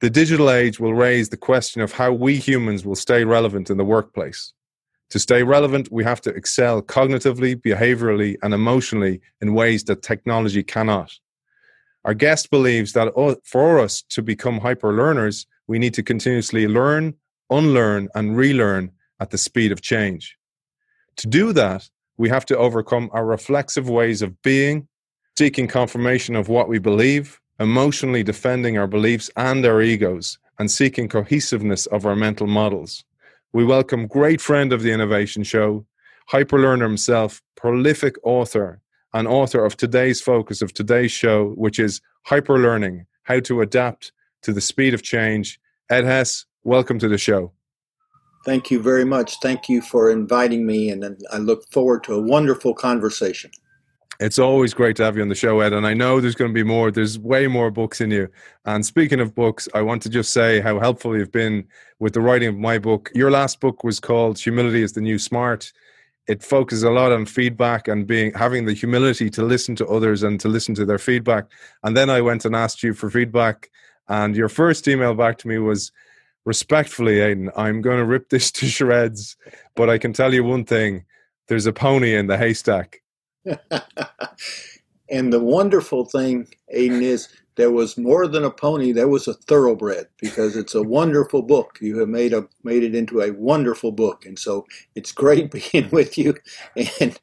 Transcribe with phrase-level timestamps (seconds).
[0.00, 3.76] The digital age will raise the question of how we humans will stay relevant in
[3.76, 4.54] the workplace.
[5.10, 10.62] To stay relevant, we have to excel cognitively, behaviorally, and emotionally in ways that technology
[10.62, 11.12] cannot.
[12.04, 16.66] Our guest believes that uh, for us to become hyper learners, we need to continuously
[16.66, 17.14] learn,
[17.50, 20.38] unlearn, and relearn at the speed of change.
[21.16, 24.88] To do that, we have to overcome our reflexive ways of being,
[25.36, 31.08] seeking confirmation of what we believe, emotionally defending our beliefs and our egos, and seeking
[31.08, 33.04] cohesiveness of our mental models.
[33.52, 35.84] We welcome great friend of the Innovation Show,
[36.32, 38.80] hyperlearner himself, prolific author,
[39.12, 44.54] and author of today's focus of today's show, which is hyperlearning, how to adapt to
[44.54, 45.60] the speed of change.
[45.90, 47.52] Ed Hess, welcome to the show.
[48.46, 49.36] Thank you very much.
[49.42, 53.50] Thank you for inviting me, and I look forward to a wonderful conversation.
[54.20, 55.72] It's always great to have you on the show, Ed.
[55.72, 56.90] And I know there's going to be more.
[56.90, 58.28] There's way more books in you.
[58.66, 61.66] And speaking of books, I want to just say how helpful you've been
[62.00, 63.10] with the writing of my book.
[63.14, 65.72] Your last book was called Humility is the New Smart.
[66.28, 70.22] It focuses a lot on feedback and being having the humility to listen to others
[70.22, 71.46] and to listen to their feedback.
[71.82, 73.70] And then I went and asked you for feedback.
[74.06, 75.92] And your first email back to me was
[76.44, 79.38] respectfully, Aidan, I'm going to rip this to shreds,
[79.74, 81.06] but I can tell you one thing
[81.48, 83.00] there's a pony in the haystack.
[85.10, 88.92] and the wonderful thing, Aidan, is there was more than a pony.
[88.92, 91.78] There was a thoroughbred because it's a wonderful book.
[91.80, 95.90] You have made a made it into a wonderful book, and so it's great being
[95.90, 96.34] with you.
[97.00, 97.18] And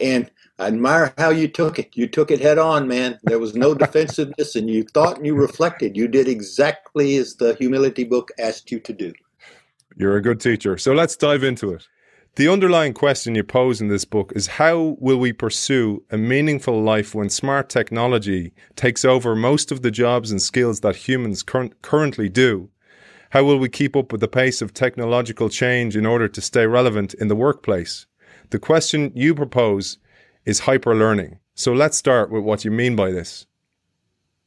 [0.00, 1.96] and I admire how you took it.
[1.96, 3.18] You took it head on, man.
[3.24, 5.96] There was no defensiveness, and you thought and you reflected.
[5.96, 9.12] You did exactly as the humility book asked you to do.
[9.96, 10.78] You're a good teacher.
[10.78, 11.86] So let's dive into it.
[12.36, 16.82] The underlying question you pose in this book is how will we pursue a meaningful
[16.82, 21.68] life when smart technology takes over most of the jobs and skills that humans cur-
[21.82, 22.70] currently do?
[23.30, 26.66] How will we keep up with the pace of technological change in order to stay
[26.66, 28.06] relevant in the workplace?
[28.48, 29.98] The question you propose
[30.46, 31.38] is hyper learning.
[31.54, 33.44] So let's start with what you mean by this.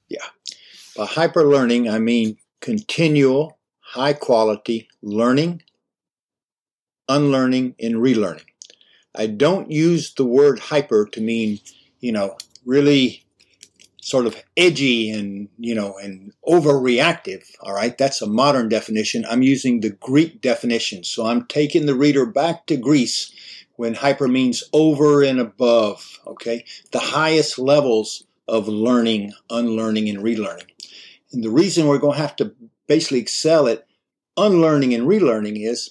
[0.10, 0.26] Yeah.
[0.98, 5.62] By hyper learning, I mean continual, high quality learning
[7.08, 8.46] unlearning, and relearning.
[9.16, 11.60] I don't use the word hyper to mean,
[12.00, 13.24] you know, really
[14.02, 17.44] sort of edgy and, you know, and overreactive.
[17.62, 17.98] All right.
[17.98, 19.26] That's a modern definition.
[19.28, 21.04] I'm using the Greek definition.
[21.04, 23.34] So I'm taking the reader back to Greece
[23.78, 26.20] when hyper means over and above.
[26.28, 26.66] Okay.
[26.92, 30.70] The highest levels of learning, unlearning, and relearning.
[31.32, 32.54] And the reason we're going to have to
[32.88, 33.88] basically excel at
[34.38, 35.90] unlearning and relearning is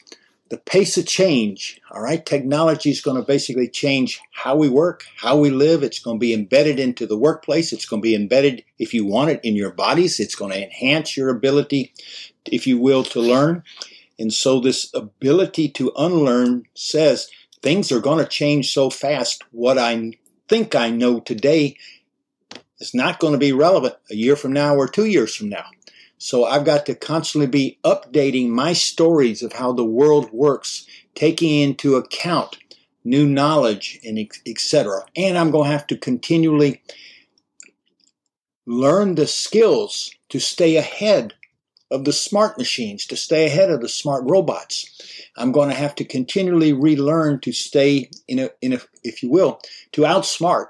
[0.50, 1.80] the pace of change.
[1.90, 5.82] All right, technology is going to basically change how we work, how we live.
[5.82, 7.72] It's going to be embedded into the workplace.
[7.72, 10.20] It's going to be embedded, if you want it, in your bodies.
[10.20, 11.92] It's going to enhance your ability,
[12.44, 13.62] if you will, to learn.
[14.18, 17.28] And so, this ability to unlearn says
[17.62, 19.42] things are going to change so fast.
[19.50, 20.12] What I
[20.48, 21.76] think I know today
[22.78, 25.64] is not going to be relevant a year from now or two years from now.
[26.24, 31.60] So I've got to constantly be updating my stories of how the world works, taking
[31.60, 32.56] into account
[33.04, 35.04] new knowledge and etc.
[35.14, 36.80] And I'm going to have to continually
[38.64, 41.34] learn the skills to stay ahead
[41.90, 45.28] of the smart machines, to stay ahead of the smart robots.
[45.36, 49.28] I'm going to have to continually relearn to stay in a, in a if you
[49.28, 49.60] will,
[49.92, 50.68] to outsmart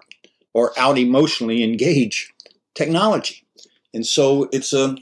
[0.52, 2.34] or out emotionally engage
[2.74, 3.46] technology.
[3.94, 4.96] And so it's a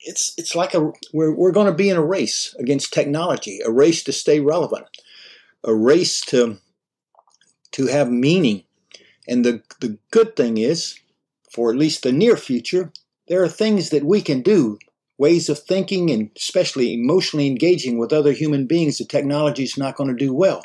[0.00, 3.70] it's it's like a we're we're going to be in a race against technology, a
[3.70, 4.86] race to stay relevant,
[5.64, 6.58] a race to
[7.72, 8.64] to have meaning.
[9.28, 10.98] And the the good thing is,
[11.52, 12.92] for at least the near future,
[13.28, 14.78] there are things that we can do,
[15.18, 19.96] ways of thinking and especially emotionally engaging with other human beings that technology is not
[19.96, 20.62] going to do well.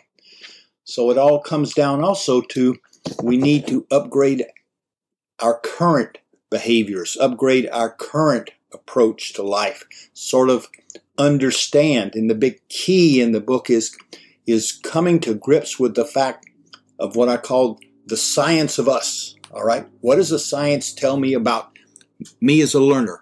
[0.85, 2.78] So it all comes down also to
[3.22, 4.46] we need to upgrade
[5.40, 6.17] our current
[6.50, 10.67] behaviors, upgrade our current approach to life, sort of
[11.17, 12.16] understand.
[12.16, 13.97] And the big key in the book is
[14.46, 16.46] is coming to grips with the fact
[17.00, 19.35] of what I call the science of us.
[19.52, 21.72] All right, what does the science tell me about
[22.40, 23.20] me as a learner?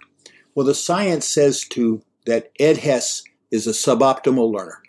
[0.54, 4.82] Well, the science says to that Ed Hess is a suboptimal learner.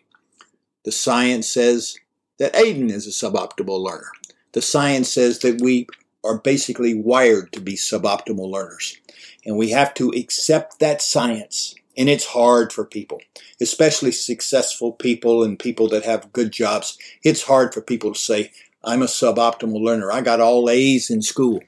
[0.84, 1.96] The science says
[2.38, 4.10] that Aidan is a suboptimal learner.
[4.52, 5.86] The science says that we
[6.24, 8.96] are basically wired to be suboptimal learners.
[9.44, 11.74] And we have to accept that science.
[11.96, 13.20] And it's hard for people,
[13.60, 16.98] especially successful people and people that have good jobs.
[17.22, 18.50] It's hard for people to say,
[18.82, 20.10] I'm a suboptimal learner.
[20.10, 21.60] I got all A's in school.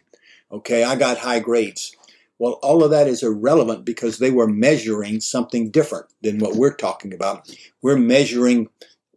[0.50, 1.94] Okay, I got high grades.
[2.38, 6.74] Well, all of that is irrelevant because they were measuring something different than what we're
[6.74, 7.50] talking about.
[7.82, 8.68] We're measuring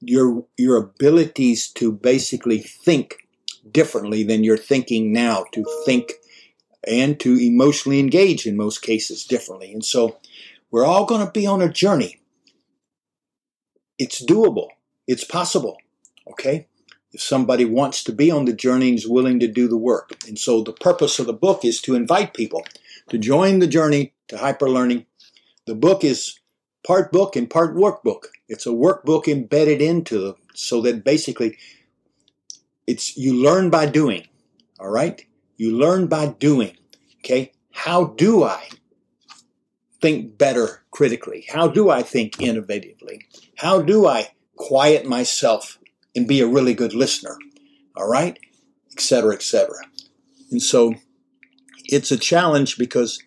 [0.02, 3.18] your your abilities to basically think
[3.72, 6.14] differently than you're thinking now, to think
[6.88, 9.74] and to emotionally engage in most cases differently.
[9.74, 10.18] And so
[10.72, 12.22] we're all going to be on a journey.
[13.98, 14.70] It's doable.
[15.08, 15.78] It's possible.
[16.30, 16.68] Okay?
[17.12, 20.16] If somebody wants to be on the journey and is willing to do the work.
[20.28, 22.64] And so the purpose of the book is to invite people
[23.10, 25.06] to join the journey to hyper learning.
[25.66, 26.40] The book is
[26.86, 28.26] part book and part workbook.
[28.48, 31.58] It's a workbook embedded into them so that basically
[32.88, 34.28] it's you learn by doing.
[34.80, 35.26] All right?
[35.60, 36.78] You learn by doing.
[37.20, 37.52] Okay?
[37.72, 38.70] How do I
[40.02, 41.46] think better critically?
[41.50, 43.24] How do I think innovatively?
[43.58, 45.78] How do I quiet myself
[46.16, 47.38] and be a really good listener?
[47.98, 48.40] All right?
[48.94, 49.34] Etc.
[49.34, 49.70] Etc.
[50.50, 50.96] And so
[51.84, 53.22] it's a challenge because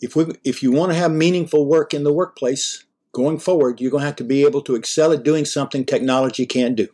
[0.00, 3.90] if we if you want to have meaningful work in the workplace going forward, you're
[3.90, 6.86] going to have to be able to excel at doing something technology can't do.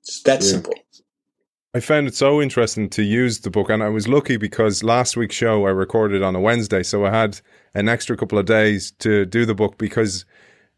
[0.00, 0.48] It's that yeah.
[0.48, 0.74] simple.
[1.74, 5.18] I found it so interesting to use the book, and I was lucky because last
[5.18, 7.40] week's show I recorded on a Wednesday, so I had
[7.74, 10.24] an extra couple of days to do the book because,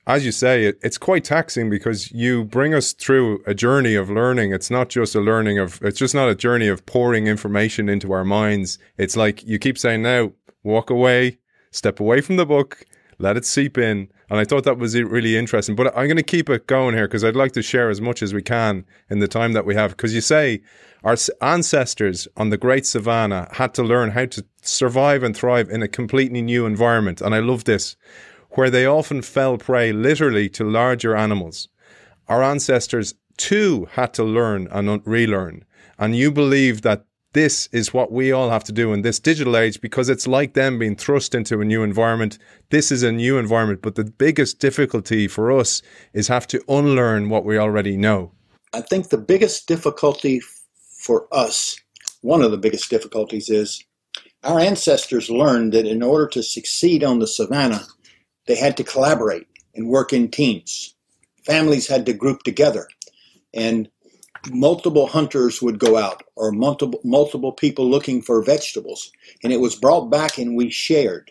[0.08, 4.10] as you say, it, it's quite taxing because you bring us through a journey of
[4.10, 4.52] learning.
[4.52, 8.12] It's not just a learning of, it's just not a journey of pouring information into
[8.12, 8.76] our minds.
[8.98, 10.32] It's like you keep saying now,
[10.64, 11.38] walk away,
[11.70, 12.84] step away from the book,
[13.20, 14.08] let it seep in.
[14.30, 15.76] And I thought that was really interesting.
[15.76, 18.22] But I'm going to keep it going here because I'd like to share as much
[18.22, 19.90] as we can in the time that we have.
[19.90, 20.62] Because you say
[21.04, 25.82] our ancestors on the Great Savannah had to learn how to survive and thrive in
[25.82, 27.20] a completely new environment.
[27.20, 27.96] And I love this,
[28.52, 31.68] where they often fell prey literally to larger animals.
[32.26, 35.64] Our ancestors too had to learn and relearn.
[35.98, 39.56] And you believe that this is what we all have to do in this digital
[39.56, 42.38] age because it's like them being thrust into a new environment.
[42.70, 45.80] This is a new environment, but the biggest difficulty for us
[46.12, 48.32] is have to unlearn what we already know.
[48.72, 50.40] I think the biggest difficulty
[50.98, 51.78] for us,
[52.22, 53.84] one of the biggest difficulties is
[54.42, 57.86] our ancestors learned that in order to succeed on the savannah,
[58.46, 60.94] they had to collaborate and work in teams.
[61.44, 62.88] Families had to group together,
[63.54, 63.88] and
[64.48, 69.10] multiple hunters would go out, or multiple multiple people looking for vegetables,
[69.42, 71.30] and it was brought back and we shared.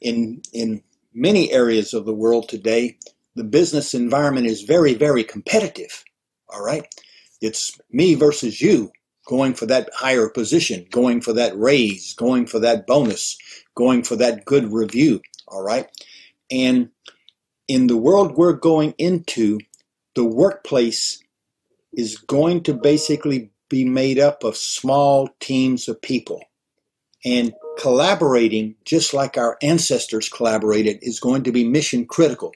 [0.00, 0.82] In in
[1.14, 2.98] many areas of the world today,
[3.36, 6.04] the business environment is very very competitive.
[6.48, 6.86] All right,
[7.40, 8.92] it's me versus you
[9.26, 13.38] going for that higher position, going for that raise, going for that bonus,
[13.76, 15.20] going for that good review.
[15.48, 15.86] All right.
[16.50, 16.90] And
[17.68, 19.60] in the world we're going into,
[20.14, 21.22] the workplace
[21.92, 26.42] is going to basically be made up of small teams of people.
[27.24, 32.52] And collaborating, just like our ancestors collaborated, is going to be mission critical.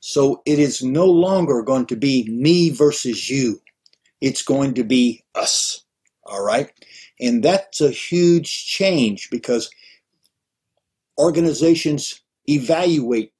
[0.00, 3.62] So it is no longer going to be me versus you
[4.22, 5.84] it's going to be us.
[6.24, 6.70] All right?
[7.20, 9.68] And that's a huge change because
[11.18, 13.32] organizations evaluate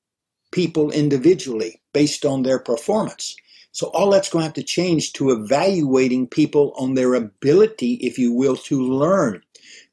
[0.50, 3.36] people individually based on their performance.
[3.72, 8.18] So all that's going to have to change to evaluating people on their ability, if
[8.18, 9.42] you will, to learn,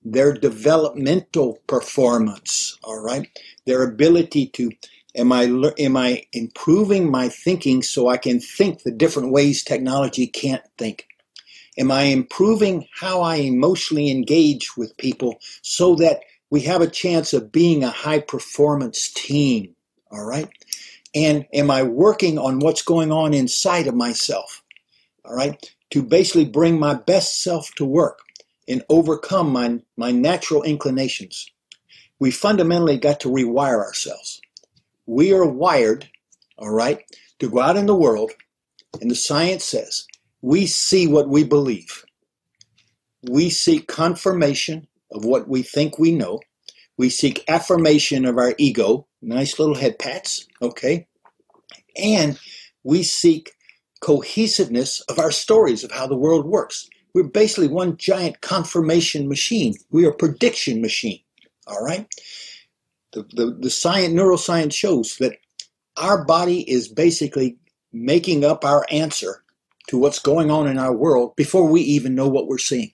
[0.04, 3.30] their developmental performance, all right?
[3.66, 4.72] Their ability to
[5.16, 5.44] Am I
[5.80, 11.08] am I improving my thinking so I can think the different ways technology can't think?
[11.78, 16.22] Am I improving how I emotionally engage with people so that
[16.52, 19.76] we have a chance of being a high performance team?
[20.12, 20.50] All right.
[21.16, 24.64] And am I working on what's going on inside of myself?
[25.26, 25.74] All right.
[25.92, 28.20] To basically bring my best self to work
[28.68, 31.50] and overcome my, my natural inclinations.
[32.20, 34.40] We fundamentally got to rewire ourselves
[35.10, 36.08] we are wired,
[36.60, 37.00] all right,
[37.40, 38.32] to go out in the world,
[39.02, 40.06] and the science says
[40.44, 42.06] we see what we believe.
[43.24, 46.42] We seek confirmation of what we think we know.
[47.00, 51.08] We seek affirmation of our ego, nice little head pats, okay?
[51.98, 52.40] And
[52.84, 53.54] we seek
[54.02, 56.90] cohesiveness of our stories of how the world works.
[57.16, 59.76] We're basically one giant confirmation machine.
[59.92, 61.22] We are a prediction machine,
[61.68, 62.08] all right?
[63.14, 65.38] the, the, the science, neuroscience shows that
[65.98, 67.58] our body is basically
[67.92, 69.44] making up our answer
[69.88, 72.94] to what's going on in our world before we even know what we're seeing.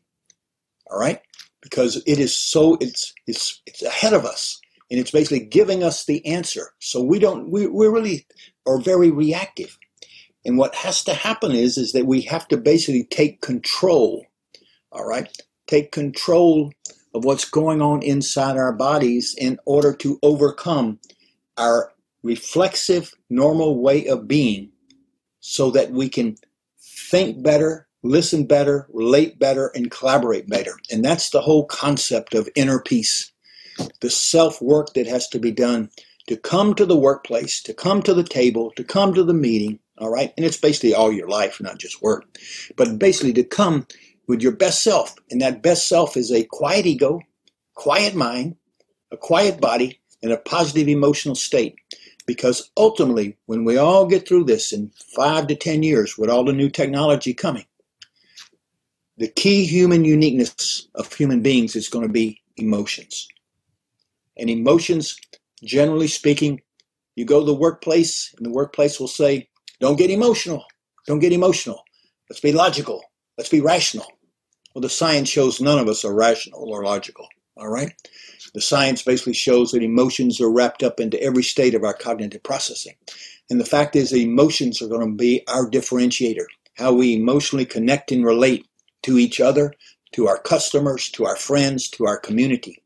[0.89, 1.21] All right?
[1.65, 6.05] Because it is so it's it's it's ahead of us and it's basically giving us
[6.05, 6.69] the answer.
[6.79, 8.27] So we don't we we really
[8.67, 9.77] are very reactive.
[10.45, 14.27] And what has to happen is is that we have to basically take control.
[14.91, 15.27] All right?
[15.65, 16.71] Take control
[17.15, 20.99] of what's going on inside our bodies in order to overcome
[21.57, 21.91] our
[22.21, 24.69] reflexive, normal way of being
[25.39, 26.35] so that we can
[27.09, 30.77] think better, listen better, relate better, and collaborate better.
[30.91, 33.31] And that's the whole concept of inner peace
[33.99, 35.89] the self work that has to be done
[36.27, 39.79] to come to the workplace, to come to the table, to come to the meeting,
[39.97, 40.33] all right?
[40.37, 42.25] And it's basically all your life, not just work.
[42.77, 43.87] But basically to come
[44.27, 45.15] with your best self.
[45.29, 47.19] And that best self is a quiet ego,
[47.75, 48.55] quiet mind,
[49.11, 51.75] a quiet body, and a positive emotional state.
[52.25, 56.43] Because ultimately, when we all get through this in five to 10 years with all
[56.43, 57.65] the new technology coming,
[59.17, 63.27] the key human uniqueness of human beings is going to be emotions.
[64.37, 65.17] And emotions
[65.63, 66.61] generally speaking,
[67.15, 69.47] you go to the workplace, and the workplace will say,
[69.79, 70.65] don't get emotional.
[71.07, 71.81] Don't get emotional.
[72.29, 73.03] Let's be logical.
[73.37, 74.07] Let's be rational.
[74.73, 77.27] Well, the science shows none of us are rational or logical.
[77.57, 77.93] All right?
[78.53, 82.43] The science basically shows that emotions are wrapped up into every state of our cognitive
[82.43, 82.95] processing.
[83.49, 86.45] And the fact is, emotions are going to be our differentiator.
[86.75, 88.65] How we emotionally connect and relate
[89.05, 89.73] to each other,
[90.13, 92.81] to our customers, to our friends, to our community.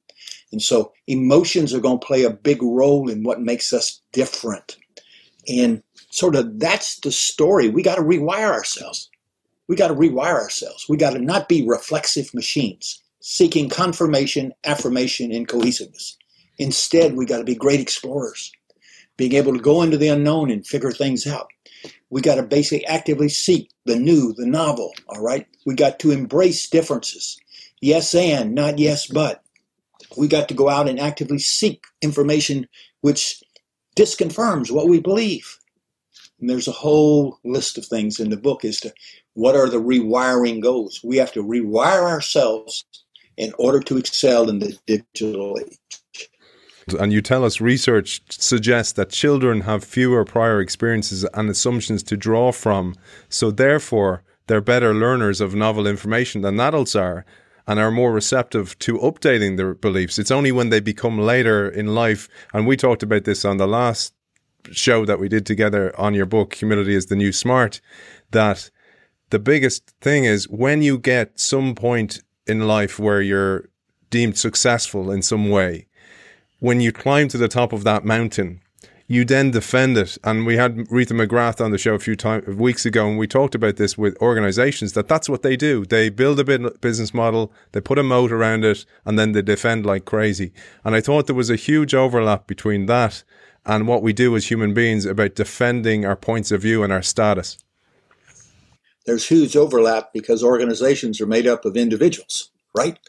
[0.51, 4.77] And so emotions are going to play a big role in what makes us different.
[5.47, 7.69] And sort of that's the story.
[7.69, 9.09] We got to rewire ourselves.
[9.67, 10.87] We got to rewire ourselves.
[10.89, 16.17] We got to not be reflexive machines seeking confirmation, affirmation, and cohesiveness.
[16.57, 18.51] Instead, we got to be great explorers,
[19.17, 21.47] being able to go into the unknown and figure things out.
[22.09, 25.47] We got to basically actively seek the new, the novel, all right?
[25.65, 27.39] We got to embrace differences.
[27.81, 29.43] Yes, and, not yes, but
[30.17, 32.67] we got to go out and actively seek information
[33.01, 33.41] which
[33.95, 35.57] disconfirms what we believe.
[36.39, 38.93] And there's a whole list of things in the book as to
[39.33, 41.01] what are the rewiring goals.
[41.03, 42.85] We have to rewire ourselves
[43.37, 45.98] in order to excel in the digital age.
[46.93, 52.17] And you tell us research suggests that children have fewer prior experiences and assumptions to
[52.17, 52.95] draw from.
[53.29, 57.25] So, therefore, they're better learners of novel information than adults are
[57.67, 60.17] and are more receptive to updating their beliefs.
[60.17, 63.67] It's only when they become later in life, and we talked about this on the
[63.67, 64.13] last
[64.71, 67.79] show that we did together on your book, Humility is the New Smart,
[68.31, 68.71] that
[69.29, 73.69] the biggest thing is when you get some point in life where you're
[74.09, 75.85] deemed successful in some way,
[76.59, 78.61] when you climb to the top of that mountain,
[79.07, 80.17] you then defend it.
[80.23, 83.27] And we had Rita McGrath on the show a few times weeks ago, and we
[83.27, 85.83] talked about this with organizations that that's what they do.
[85.85, 89.85] They build a business model, they put a moat around it, and then they defend
[89.85, 90.53] like crazy.
[90.83, 93.23] And I thought there was a huge overlap between that
[93.65, 97.01] and what we do as human beings about defending our points of view and our
[97.01, 97.57] status.
[99.05, 102.99] There's huge overlap because organizations are made up of individuals, right?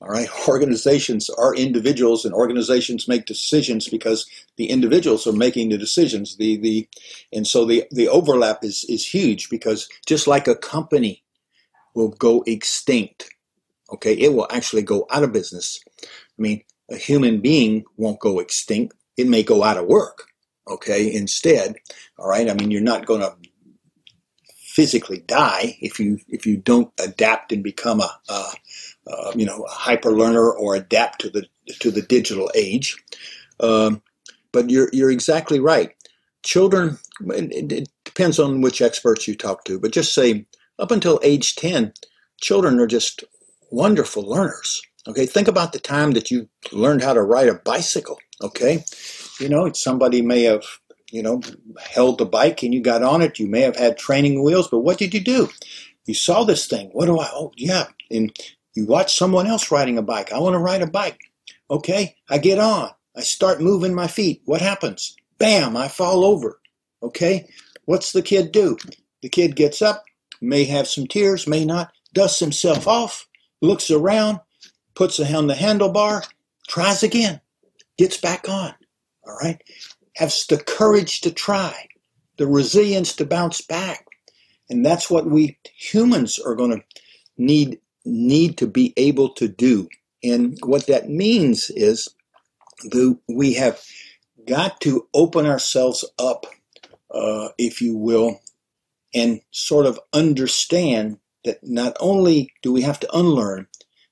[0.00, 4.26] All right, organizations are individuals, and organizations make decisions because
[4.56, 6.36] the individuals are making the decisions.
[6.36, 6.88] The the
[7.32, 11.24] and so the the overlap is is huge because just like a company
[11.94, 13.30] will go extinct,
[13.92, 15.80] okay, it will actually go out of business.
[16.04, 20.26] I mean, a human being won't go extinct; it may go out of work.
[20.68, 21.76] Okay, instead,
[22.18, 22.48] all right.
[22.48, 23.34] I mean, you're not going to
[24.78, 28.44] physically die if you if you don't adapt and become a, a
[29.10, 31.46] uh, you know, hyper learner or adapt to the
[31.80, 32.96] to the digital age.
[33.60, 34.02] Um,
[34.52, 35.94] but you're you're exactly right.
[36.42, 40.46] Children, it, it depends on which experts you talk to, but just say
[40.78, 41.92] up until age ten,
[42.40, 43.24] children are just
[43.70, 44.80] wonderful learners.
[45.06, 48.18] Okay, think about the time that you learned how to ride a bicycle.
[48.42, 48.84] Okay,
[49.40, 50.64] you know, somebody may have
[51.10, 51.40] you know
[51.80, 53.38] held the bike and you got on it.
[53.38, 55.48] You may have had training wheels, but what did you do?
[56.06, 56.88] You saw this thing.
[56.92, 57.28] What do I?
[57.32, 57.84] Oh, yeah.
[58.10, 58.34] And
[58.78, 60.32] you watch someone else riding a bike.
[60.32, 61.18] I want to ride a bike.
[61.68, 62.90] Okay, I get on.
[63.16, 64.40] I start moving my feet.
[64.44, 65.16] What happens?
[65.38, 66.60] Bam, I fall over.
[67.02, 67.50] Okay,
[67.86, 68.78] what's the kid do?
[69.22, 70.04] The kid gets up,
[70.40, 73.26] may have some tears, may not, dusts himself off,
[73.60, 74.38] looks around,
[74.94, 76.24] puts on the handlebar,
[76.68, 77.40] tries again,
[77.96, 78.72] gets back on.
[79.26, 79.60] All right,
[80.14, 81.88] has the courage to try,
[82.36, 84.06] the resilience to bounce back.
[84.70, 86.84] And that's what we humans are going to
[87.36, 89.88] need need to be able to do.
[90.22, 92.08] And what that means is
[92.84, 93.80] that we have
[94.46, 96.46] got to open ourselves up,
[97.10, 98.40] uh, if you will,
[99.14, 103.66] and sort of understand that not only do we have to unlearn,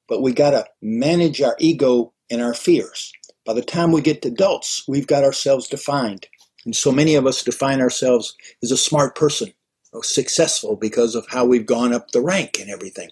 [0.09, 3.13] but we got to manage our ego and our fears.
[3.45, 6.27] By the time we get to adults, we've got ourselves defined.
[6.65, 9.53] And so many of us define ourselves as a smart person,
[9.93, 13.11] or successful because of how we've gone up the rank and everything.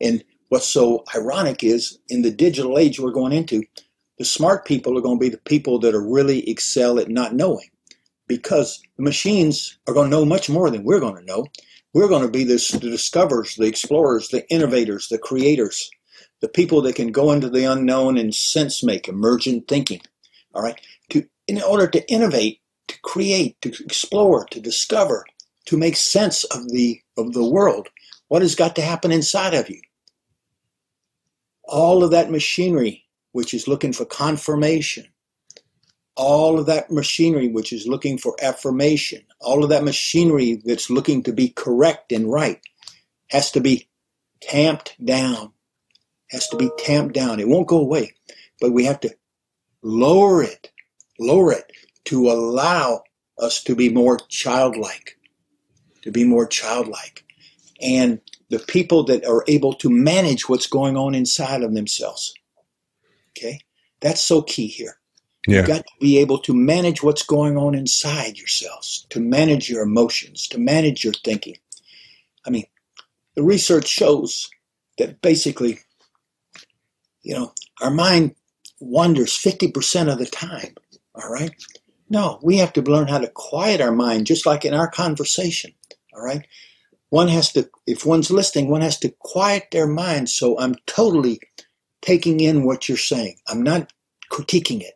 [0.00, 3.62] And what's so ironic is in the digital age we're going into,
[4.18, 7.34] the smart people are going to be the people that are really excel at not
[7.34, 7.68] knowing
[8.26, 11.46] because the machines are going to know much more than we're going to know.
[11.92, 15.90] We're going to be the, the discoverers, the explorers, the innovators, the creators,
[16.40, 20.00] the people that can go into the unknown and sense make, emergent thinking.
[20.54, 20.80] All right.
[21.10, 25.24] To in order to innovate, to create, to explore, to discover,
[25.66, 27.88] to make sense of the of the world,
[28.28, 29.80] what has got to happen inside of you?
[31.70, 35.06] All of that machinery which is looking for confirmation,
[36.16, 41.22] all of that machinery which is looking for affirmation, all of that machinery that's looking
[41.22, 42.60] to be correct and right
[43.28, 43.88] has to be
[44.40, 45.52] tamped down.
[46.30, 47.38] Has to be tamped down.
[47.38, 48.14] It won't go away,
[48.60, 49.14] but we have to
[49.82, 50.70] lower it,
[51.18, 51.70] lower it
[52.06, 53.02] to allow
[53.38, 55.16] us to be more childlike,
[56.02, 57.24] to be more childlike.
[57.80, 62.34] And the people that are able to manage what's going on inside of themselves.
[63.30, 63.60] Okay?
[64.00, 64.96] That's so key here.
[65.46, 65.58] Yeah.
[65.58, 69.82] You've got to be able to manage what's going on inside yourselves, to manage your
[69.82, 71.56] emotions, to manage your thinking.
[72.46, 72.66] I mean,
[73.36, 74.50] the research shows
[74.98, 75.78] that basically,
[77.22, 78.34] you know, our mind
[78.80, 80.74] wanders 50% of the time.
[81.14, 81.52] All right?
[82.08, 85.72] No, we have to learn how to quiet our mind, just like in our conversation.
[86.12, 86.46] All right?
[87.10, 91.40] One has to, if one's listening, one has to quiet their mind so I'm totally
[92.02, 93.36] taking in what you're saying.
[93.46, 93.92] I'm not
[94.32, 94.94] critiquing it.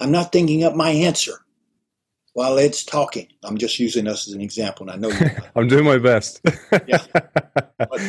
[0.00, 1.44] I'm not thinking up my answer
[2.32, 3.26] while Ed's talking.
[3.42, 5.30] I'm just using us as an example, and I know you.
[5.56, 6.40] I'm doing my best.
[6.86, 7.04] yeah.
[7.78, 8.00] But,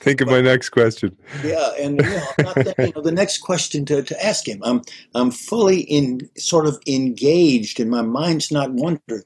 [0.00, 1.16] Think of but, my next question.
[1.44, 4.60] Yeah, and you know, I'm not thinking of the next question to, to ask him.
[4.64, 4.82] I'm
[5.14, 9.22] I'm fully in sort of engaged, and my mind's not wandering.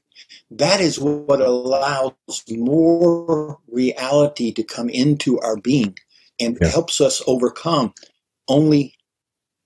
[0.51, 2.13] That is what allows
[2.49, 5.97] more reality to come into our being
[6.39, 6.67] and yeah.
[6.67, 7.93] helps us overcome
[8.47, 8.95] only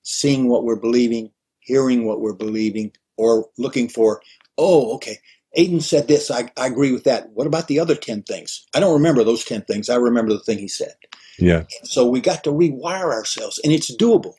[0.04, 4.22] seeing what we're believing, hearing what we're believing, or looking for,
[4.58, 5.18] oh, okay,
[5.54, 7.30] Aidan said this, I, I agree with that.
[7.32, 8.66] What about the other 10 things?
[8.74, 9.90] I don't remember those 10 things.
[9.90, 10.94] I remember the thing he said.
[11.40, 11.64] Yeah.
[11.84, 14.36] So we got to rewire ourselves, and it's doable.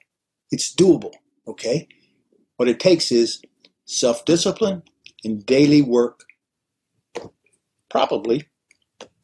[0.50, 1.12] It's doable,
[1.46, 1.88] okay?
[2.56, 3.42] What it takes is
[3.84, 4.82] self discipline
[5.24, 6.24] and daily work,
[7.88, 8.46] probably,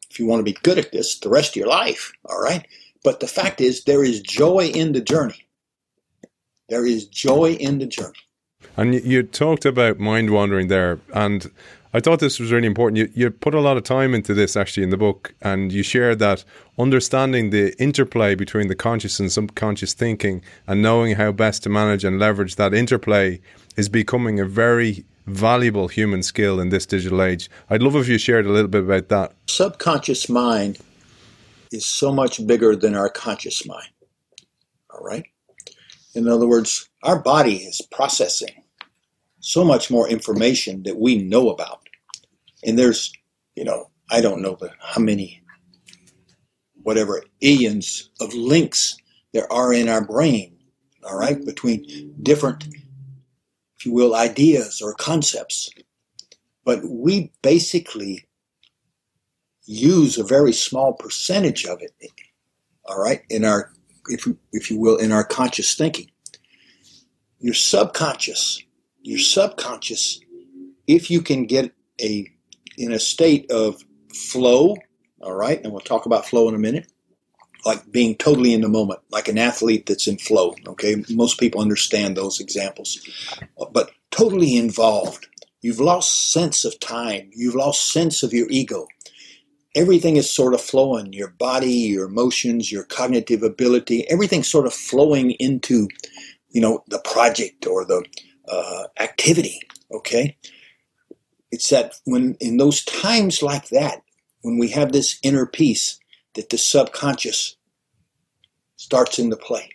[0.09, 2.67] if you want to be good at this, the rest of your life, all right?
[3.03, 5.45] But the fact is, there is joy in the journey.
[6.69, 8.19] There is joy in the journey.
[8.77, 11.51] And you talked about mind wandering there, and
[11.93, 12.97] I thought this was really important.
[12.97, 15.81] You, you put a lot of time into this actually in the book, and you
[15.81, 16.43] shared that
[16.77, 22.03] understanding the interplay between the conscious and subconscious thinking and knowing how best to manage
[22.03, 23.39] and leverage that interplay
[23.77, 27.49] is becoming a very valuable human skill in this digital age.
[27.69, 29.33] I'd love if you shared a little bit about that.
[29.47, 30.77] Subconscious mind
[31.71, 33.89] is so much bigger than our conscious mind.
[34.93, 35.25] All right?
[36.13, 38.63] In other words, our body is processing
[39.39, 41.81] so much more information that we know about.
[42.63, 43.11] And there's,
[43.55, 45.43] you know, I don't know the, how many,
[46.81, 48.97] whatever, eons of links
[49.33, 50.57] there are in our brain,
[51.03, 52.65] all right, between different,
[53.85, 55.69] you will, ideas or concepts.
[56.63, 58.25] But we basically
[59.65, 61.91] use a very small percentage of it,
[62.85, 63.71] all right, in our,
[64.09, 66.09] if, if you will, in our conscious thinking.
[67.39, 68.61] Your subconscious,
[69.01, 70.19] your subconscious,
[70.87, 71.71] if you can get
[72.01, 72.27] a,
[72.77, 74.75] in a state of flow,
[75.21, 76.91] all right, and we'll talk about flow in a minute,
[77.65, 81.03] like being totally in the moment, like an athlete that's in flow, okay?
[81.09, 82.99] Most people understand those examples,
[83.73, 85.27] but totally involved.
[85.61, 87.31] You've lost sense of time.
[87.33, 88.87] You've lost sense of your ego
[89.75, 94.73] everything is sort of flowing your body your emotions your cognitive ability everything's sort of
[94.73, 95.87] flowing into
[96.49, 98.03] you know the project or the
[98.47, 99.59] uh, activity
[99.91, 100.35] okay
[101.51, 104.01] it's that when in those times like that
[104.41, 105.99] when we have this inner peace
[106.35, 107.55] that the subconscious
[108.75, 109.69] starts into play.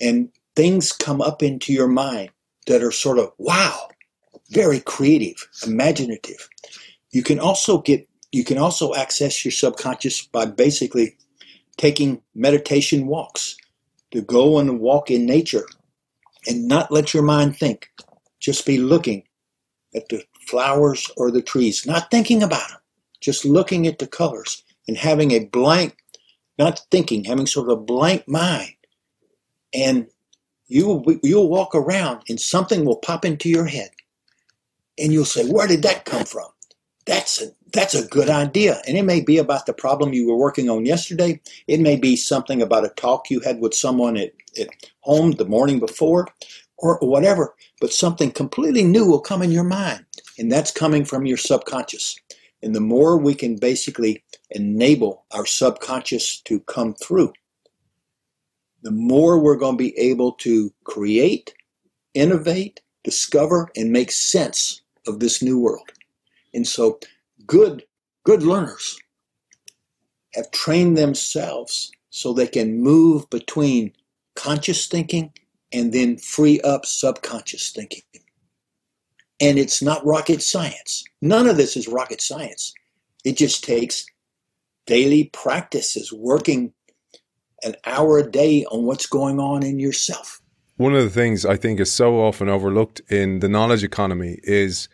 [0.00, 2.30] And things come up into your mind
[2.66, 3.88] that are sort of wow
[4.50, 6.48] very creative imaginative.
[7.10, 11.16] You can also get you can also access your subconscious by basically
[11.76, 13.56] taking meditation walks
[14.10, 15.66] to go and walk in nature
[16.46, 17.88] and not let your mind think.
[18.40, 19.24] Just be looking
[19.94, 22.78] at the flowers or the trees, not thinking about them,
[23.20, 25.96] just looking at the colors and having a blank,
[26.58, 28.74] not thinking, having sort of a blank mind.
[29.74, 30.06] And
[30.68, 33.90] you you'll walk around and something will pop into your head.
[34.98, 36.48] And you'll say, Where did that come from?
[37.06, 38.82] that's a, that's a good idea.
[38.86, 41.40] And it may be about the problem you were working on yesterday.
[41.68, 44.68] It may be something about a talk you had with someone at, at
[45.00, 46.28] home the morning before
[46.78, 47.54] or whatever.
[47.80, 50.04] But something completely new will come in your mind.
[50.38, 52.16] And that's coming from your subconscious.
[52.62, 57.32] And the more we can basically enable our subconscious to come through,
[58.82, 61.54] the more we're going to be able to create,
[62.14, 65.90] innovate, discover, and make sense of this new world.
[66.54, 66.98] And so
[67.46, 67.84] good,
[68.24, 68.98] good learners
[70.34, 73.92] have trained themselves so they can move between
[74.34, 75.32] conscious thinking
[75.72, 78.02] and then free up subconscious thinking.
[79.40, 81.04] And it's not rocket science.
[81.20, 82.72] None of this is rocket science.
[83.24, 84.06] It just takes
[84.86, 86.72] daily practices, working
[87.62, 90.40] an hour a day on what's going on in yourself.
[90.76, 94.88] One of the things I think is so often overlooked in the knowledge economy is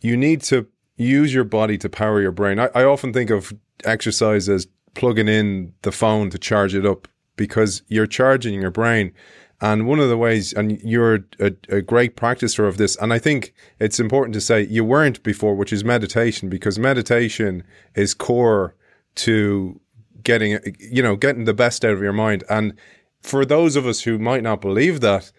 [0.00, 2.58] you need to use your body to power your brain.
[2.58, 7.08] I, I often think of exercise as plugging in the phone to charge it up
[7.36, 9.12] because you're charging your brain.
[9.60, 13.18] And one of the ways, and you're a, a, great practicer of this, and I
[13.18, 17.64] think it's important to say you weren't before, which is meditation, because meditation
[17.94, 18.74] is core
[19.16, 19.80] to
[20.22, 22.44] getting, you know, getting the best out of your mind.
[22.50, 22.74] And
[23.22, 25.32] for those of us who might not believe that,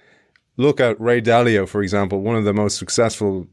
[0.55, 3.47] look at Ray Dalio, for example, one of the most successful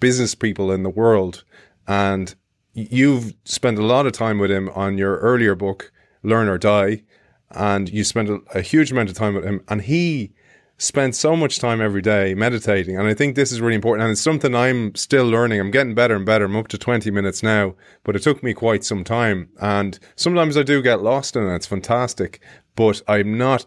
[0.00, 1.44] business people in the world.
[1.86, 2.34] And
[2.72, 5.92] you've spent a lot of time with him on your earlier book,
[6.22, 7.02] Learn or Die.
[7.50, 9.62] And you spend a, a huge amount of time with him.
[9.68, 10.32] And he
[10.78, 12.96] spent so much time every day meditating.
[12.96, 14.04] And I think this is really important.
[14.04, 15.60] And it's something I'm still learning.
[15.60, 16.44] I'm getting better and better.
[16.44, 19.50] I'm up to 20 minutes now, but it took me quite some time.
[19.60, 21.54] And sometimes I do get lost in it.
[21.54, 22.40] It's fantastic,
[22.76, 23.66] but I'm not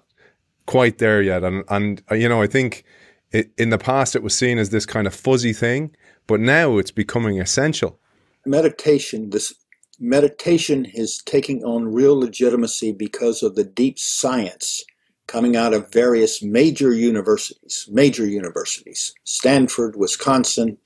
[0.65, 1.43] quite there yet.
[1.43, 2.85] And, and uh, you know, I think
[3.31, 5.93] it, in the past it was seen as this kind of fuzzy thing.
[6.27, 7.99] But now it's becoming essential.
[8.45, 9.53] Meditation, this
[10.01, 14.83] meditation is taking on real legitimacy because of the deep science
[15.27, 20.77] coming out of various major universities, major universities, Stanford, Wisconsin,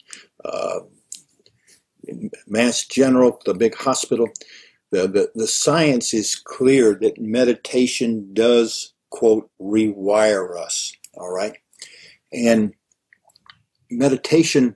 [0.43, 0.79] uh,
[2.45, 4.27] Mass General, the big hospital.
[4.91, 11.57] The, the, the science is clear that meditation does, quote, rewire us, all right?
[12.33, 12.73] And
[13.89, 14.75] meditation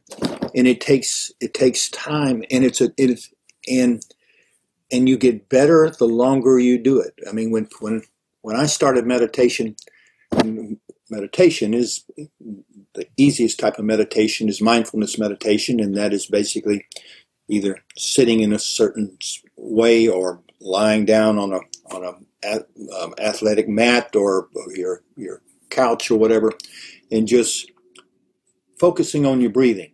[0.56, 3.34] and it takes it takes time and it's a it's
[3.68, 4.04] and
[4.92, 8.02] and you get better the longer you do it i mean when when
[8.42, 9.76] when i started meditation
[11.10, 12.06] meditation is
[12.94, 16.86] the easiest type of meditation is mindfulness meditation and that is basically
[17.48, 19.18] either sitting in a certain
[19.58, 21.60] way or lying down on a
[21.94, 22.14] on a
[23.02, 26.54] um, athletic mat or, your your couch or whatever
[27.12, 27.72] and just
[28.80, 29.92] focusing on your breathing.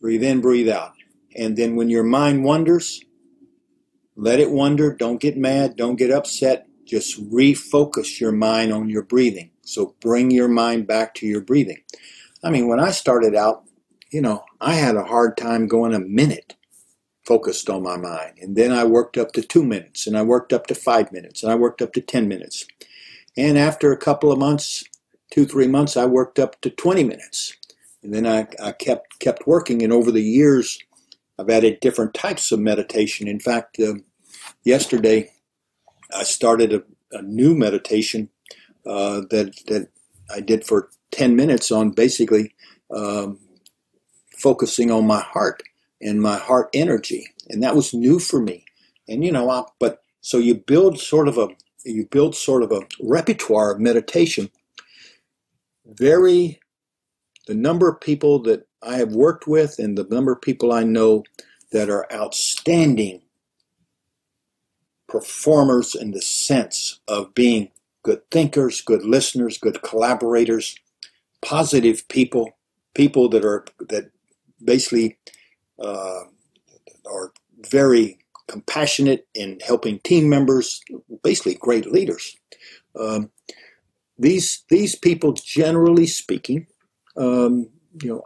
[0.00, 0.92] Breathe in, breathe out.
[1.36, 3.00] And then when your mind wanders,
[4.20, 4.94] let it wander.
[4.94, 5.76] Don't get mad.
[5.76, 6.66] Don't get upset.
[6.84, 9.50] Just refocus your mind on your breathing.
[9.62, 11.78] So bring your mind back to your breathing.
[12.44, 13.64] I mean, when I started out,
[14.12, 16.54] you know, I had a hard time going a minute
[17.24, 18.34] focused on my mind.
[18.42, 21.42] And then I worked up to two minutes, and I worked up to five minutes,
[21.42, 22.66] and I worked up to 10 minutes.
[23.38, 24.84] And after a couple of months,
[25.32, 27.56] two, three months, I worked up to 20 minutes.
[28.02, 29.82] And then I, I kept, kept working.
[29.82, 30.78] And over the years,
[31.38, 33.28] I've added different types of meditation.
[33.28, 33.94] In fact, uh,
[34.64, 35.30] yesterday,
[36.16, 38.28] I started a, a new meditation
[38.86, 39.88] uh, that, that
[40.34, 42.54] I did for 10 minutes on basically
[42.94, 43.38] um,
[44.38, 45.62] focusing on my heart
[46.00, 47.26] and my heart energy.
[47.48, 48.64] And that was new for me.
[49.08, 51.48] And, you know, I, but so you build sort of a,
[51.84, 54.50] you build sort of a repertoire of meditation
[55.86, 56.60] very
[57.46, 60.84] the number of people that I have worked with and the number of people I
[60.84, 61.24] know
[61.72, 63.22] that are outstanding
[65.10, 67.70] performers in the sense of being
[68.02, 70.76] good thinkers, good listeners, good collaborators,
[71.42, 72.56] positive people,
[72.94, 74.10] people that are that
[74.64, 75.18] basically
[75.78, 76.20] uh,
[77.10, 77.32] are
[77.70, 78.18] very
[78.48, 80.80] compassionate in helping team members,
[81.22, 82.36] basically great leaders.
[82.98, 83.30] Um,
[84.18, 86.66] these these people, generally speaking,
[87.16, 87.68] um,
[88.02, 88.22] you know,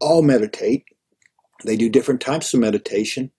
[0.00, 0.84] all meditate.
[1.64, 3.30] They do different types of meditation.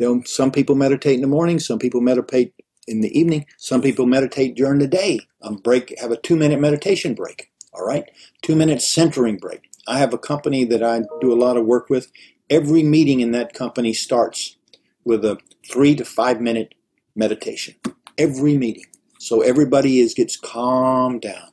[0.00, 1.60] They'll, some people meditate in the morning.
[1.60, 2.54] Some people meditate
[2.88, 3.46] in the evening.
[3.58, 5.20] Some people meditate during the day.
[5.42, 7.52] Um, break have a two minute meditation break.
[7.74, 8.10] All right,
[8.42, 9.70] two minute centering break.
[9.86, 12.10] I have a company that I do a lot of work with.
[12.50, 14.56] Every meeting in that company starts
[15.04, 15.38] with a
[15.70, 16.74] three to five minute
[17.14, 17.76] meditation.
[18.18, 18.86] Every meeting.
[19.20, 21.50] So everybody is gets calmed down,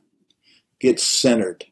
[0.80, 1.66] gets centered,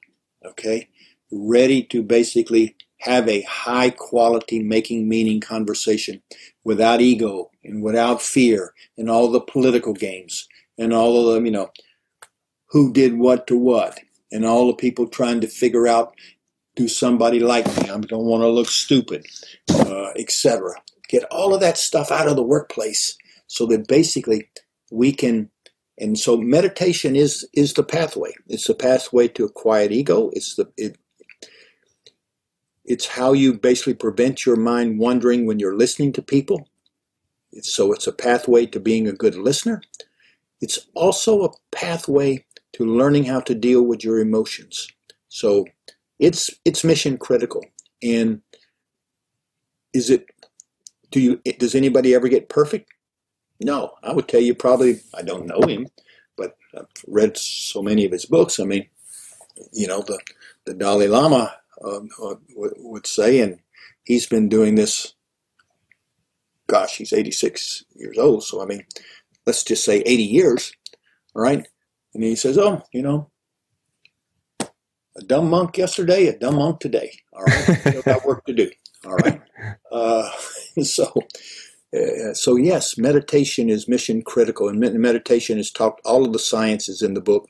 [0.45, 0.89] okay,
[1.31, 2.74] ready to basically
[3.05, 6.21] have a high quality, making meaning conversation
[6.63, 11.51] without ego and without fear and all the political games and all of them, you
[11.51, 11.69] know,
[12.69, 13.99] who did what to what
[14.31, 16.15] and all the people trying to figure out
[16.75, 17.89] do somebody like me?
[17.89, 19.25] I don't want to look stupid,
[19.69, 20.73] uh, etc.
[21.07, 23.15] Get all of that stuff out of the workplace
[23.47, 24.49] so that basically
[24.91, 25.51] we can.
[25.97, 28.33] And so meditation is is the pathway.
[28.47, 30.31] It's the pathway to a quiet ego.
[30.33, 30.97] It's the it,
[32.86, 36.67] it's how you basically prevent your mind wandering when you're listening to people.
[37.52, 39.82] It's, so it's a pathway to being a good listener.
[40.62, 44.88] It's also a pathway to learning how to deal with your emotions.
[45.30, 45.65] So
[46.19, 47.63] it's it's mission critical.
[48.04, 48.41] And
[49.93, 50.28] is it
[51.12, 52.91] do you does anybody ever get perfect?
[53.62, 55.88] No, I would tell you probably I don't know him,
[56.38, 58.60] but I've read so many of his books.
[58.60, 58.88] I mean,
[59.71, 60.19] you know, the
[60.65, 61.54] the Dalai Lama
[61.86, 63.60] uh, would say, and
[64.04, 65.13] he's been doing this.
[66.67, 68.84] Gosh, he's 86 years old, so I mean,
[69.45, 70.74] let's just say 80 years,
[71.36, 71.67] all right?
[72.13, 73.30] And he says, "Oh, you know,
[75.17, 77.12] a dumb monk yesterday, a dumb monk today.
[77.34, 78.69] All right, got work to do.
[79.06, 79.41] All right.
[79.91, 80.30] Uh,
[80.84, 81.12] so,
[81.95, 86.02] uh, so yes, meditation is mission critical, and meditation is talked.
[86.06, 87.48] All of the science is in the book,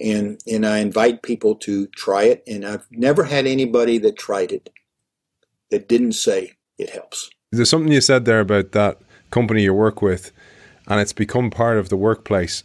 [0.00, 2.42] and and I invite people to try it.
[2.46, 4.70] And I've never had anybody that tried it
[5.70, 7.30] that didn't say it helps.
[7.52, 10.32] There's something you said there about that company you work with,
[10.86, 12.62] and it's become part of the workplace.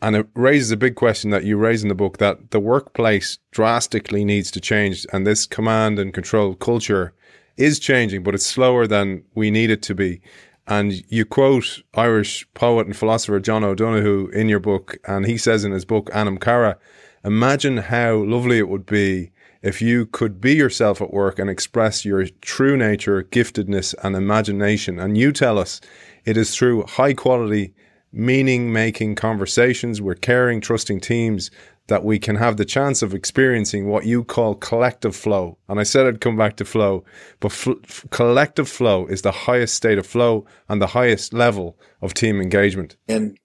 [0.00, 3.38] And it raises a big question that you raise in the book that the workplace
[3.52, 5.06] drastically needs to change.
[5.12, 7.14] And this command and control culture
[7.56, 10.20] is changing, but it's slower than we need it to be.
[10.66, 15.64] And you quote Irish poet and philosopher John O'Donohue in your book, and he says
[15.64, 16.78] in his book, Anam Cara,
[17.24, 22.04] imagine how lovely it would be if you could be yourself at work and express
[22.04, 24.98] your true nature, giftedness, and imagination.
[24.98, 25.80] And you tell us
[26.24, 27.74] it is through high quality
[28.12, 31.50] meaning making conversations with caring, trusting teams
[31.88, 35.58] that we can have the chance of experiencing what you call collective flow.
[35.68, 37.04] And I said I'd come back to flow,
[37.40, 42.14] but f- collective flow is the highest state of flow and the highest level of
[42.14, 42.96] team engagement.
[43.08, 43.38] And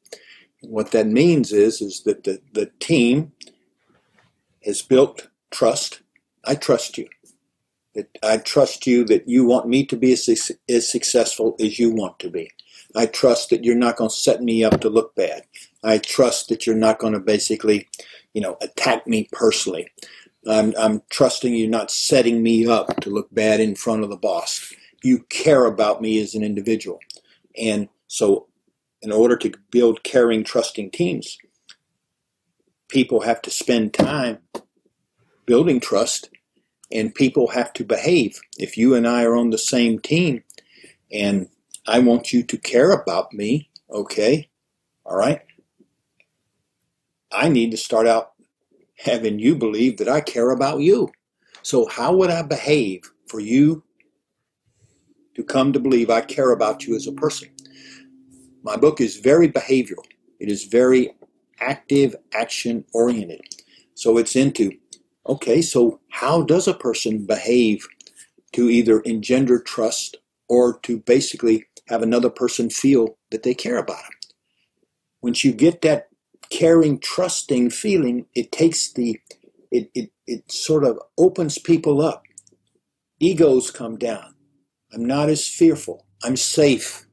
[0.62, 3.32] what that means is, is that the, the team
[4.64, 6.02] has built trust.
[6.46, 7.08] I trust you.
[7.96, 11.92] That I trust you that you want me to be as, as successful as you
[11.92, 12.52] want to be.
[12.96, 15.44] I trust that you're not going to set me up to look bad.
[15.84, 17.88] I trust that you're not going to basically,
[18.38, 19.88] you know, attack me personally.
[20.48, 24.16] I'm, I'm trusting you not setting me up to look bad in front of the
[24.16, 24.72] boss.
[25.04, 27.00] You care about me as an individual.
[27.58, 28.46] And so,
[29.02, 31.36] in order to build caring, trusting teams,
[32.90, 34.38] people have to spend time
[35.48, 36.30] building trust
[36.92, 38.40] and people have to behave.
[38.60, 40.44] If you and I are on the same team
[41.12, 41.50] and
[41.88, 44.48] I want you to care about me, okay?
[45.06, 45.42] All right?
[47.32, 48.32] I need to start out
[48.98, 51.10] having you believe that I care about you.
[51.62, 53.84] So, how would I behave for you
[55.36, 57.50] to come to believe I care about you as a person?
[58.64, 60.06] My book is very behavioral,
[60.40, 61.12] it is very
[61.60, 63.42] active, action oriented.
[63.96, 64.72] So, it's into
[65.28, 67.86] okay, so how does a person behave
[68.54, 70.18] to either engender trust
[70.50, 74.32] or to basically have another person feel that they care about them.
[75.22, 76.07] Once you get that
[76.50, 79.20] caring, trusting feeling, it takes the,
[79.72, 82.24] it, it, it sort of opens people up.
[83.20, 84.36] Egos come down.
[84.94, 86.06] I'm not as fearful.
[86.24, 87.08] I'm safe.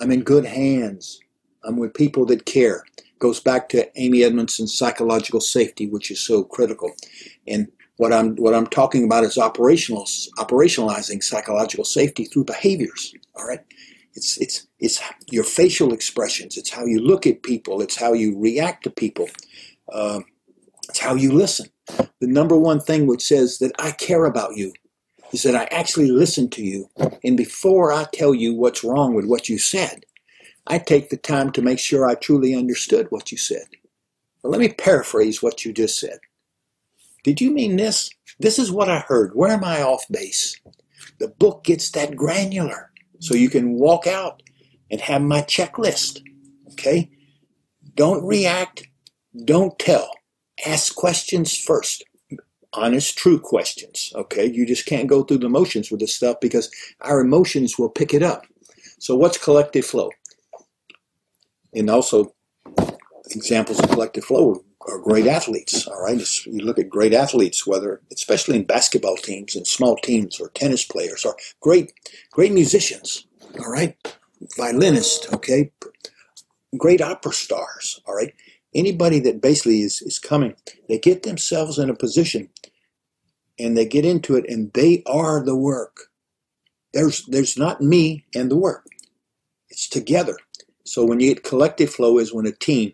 [0.00, 1.20] I'm in good hands.
[1.64, 2.84] I'm with people that care.
[3.18, 6.92] Goes back to Amy Edmondson's psychological safety, which is so critical.
[7.48, 10.04] And what I'm what I'm talking about is operational
[10.38, 13.14] operationalizing psychological safety through behaviors.
[13.34, 13.60] All right,
[14.14, 16.56] it's it's it's your facial expressions.
[16.56, 17.80] It's how you look at people.
[17.80, 19.28] It's how you react to people.
[19.92, 20.20] Uh,
[20.88, 21.66] it's how you listen.
[22.20, 24.72] The number one thing which says that I care about you
[25.32, 26.88] is that I actually listen to you,
[27.24, 30.04] and before I tell you what's wrong with what you said,
[30.66, 33.66] I take the time to make sure I truly understood what you said.
[34.42, 36.18] Let me paraphrase what you just said.
[37.24, 38.10] Did you mean this?
[38.38, 39.34] This is what I heard.
[39.34, 40.60] Where am I off base?
[41.18, 42.92] The book gets that granular.
[43.18, 44.42] So you can walk out
[44.90, 46.22] and have my checklist.
[46.72, 47.10] Okay?
[47.94, 48.88] Don't react.
[49.44, 50.10] Don't tell.
[50.64, 52.04] Ask questions first.
[52.72, 54.12] Honest, true questions.
[54.14, 54.46] Okay?
[54.46, 56.70] You just can't go through the motions with this stuff because
[57.00, 58.46] our emotions will pick it up.
[58.98, 60.10] So, what's collective flow?
[61.74, 62.34] And also,
[63.30, 65.86] examples of collective flow are great athletes.
[65.86, 70.40] All right, you look at great athletes, whether especially in basketball teams and small teams
[70.40, 71.92] or tennis players, or great
[72.30, 73.26] great musicians.
[73.58, 73.96] All right,
[74.56, 75.32] violinists.
[75.32, 75.72] Okay,
[76.76, 78.00] great opera stars.
[78.06, 78.34] All right,
[78.74, 80.54] anybody that basically is is coming,
[80.88, 82.50] they get themselves in a position,
[83.58, 86.08] and they get into it, and they are the work.
[86.94, 88.86] There's there's not me and the work.
[89.70, 90.36] It's together.
[90.84, 92.92] So when you get collective flow is when a team,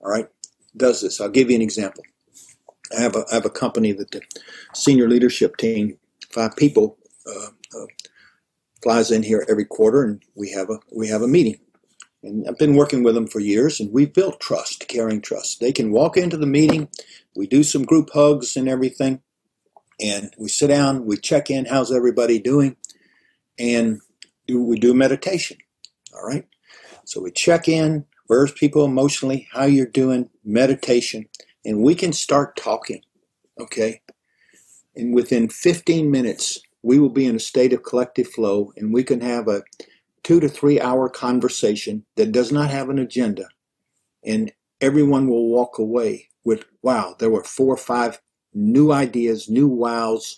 [0.00, 0.28] all right,
[0.76, 1.20] does this.
[1.20, 2.04] I'll give you an example.
[2.96, 4.22] I have a, I have a company that the
[4.74, 5.98] senior leadership team,
[6.30, 7.86] five people, uh, uh,
[8.86, 11.58] flies in here every quarter, and we have a we have a meeting.
[12.22, 15.58] And I've been working with them for years, and we've built trust, caring trust.
[15.58, 16.88] They can walk into the meeting,
[17.34, 19.22] we do some group hugs and everything,
[20.00, 22.76] and we sit down, we check in, how's everybody doing,
[23.58, 24.00] and
[24.46, 25.56] do, we do meditation.
[26.14, 26.46] All right,
[27.04, 31.26] so we check in, where's people emotionally, how you're doing, meditation,
[31.64, 33.02] and we can start talking.
[33.58, 34.00] Okay,
[34.94, 39.02] and within 15 minutes, we will be in a state of collective flow, and we
[39.02, 39.64] can have a
[40.22, 43.48] two to three hour conversation that does not have an agenda.
[44.24, 48.20] And everyone will walk away with, wow, there were four or five
[48.54, 50.36] new ideas, new wows.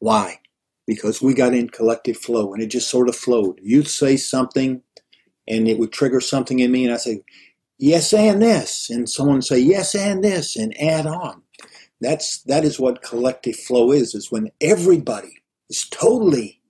[0.00, 0.40] Why?
[0.88, 3.60] Because we got in collective flow and it just sort of flowed.
[3.62, 4.82] You'd say something
[5.46, 7.22] and it would trigger something in me, and I say,
[7.78, 8.90] yes, and this.
[8.90, 11.42] And someone say, yes, and this, and add on.
[12.00, 15.36] That's, that is what collective flow is, is when everybody
[15.70, 16.60] is totally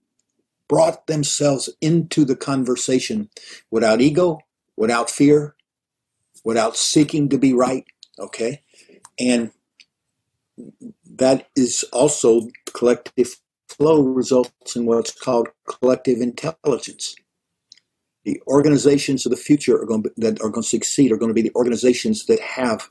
[0.69, 3.29] brought themselves into the conversation
[3.73, 4.39] without ego,
[4.77, 5.57] without fear,
[6.45, 7.85] without seeking to be right.
[8.21, 8.63] Okay.
[9.19, 9.51] And
[11.17, 13.37] that is also collective
[13.69, 17.17] flow results in what's called collective intelligence.
[18.25, 21.31] The organizations of the future are going to, that are going to succeed are going
[21.31, 22.89] to be the organizations that have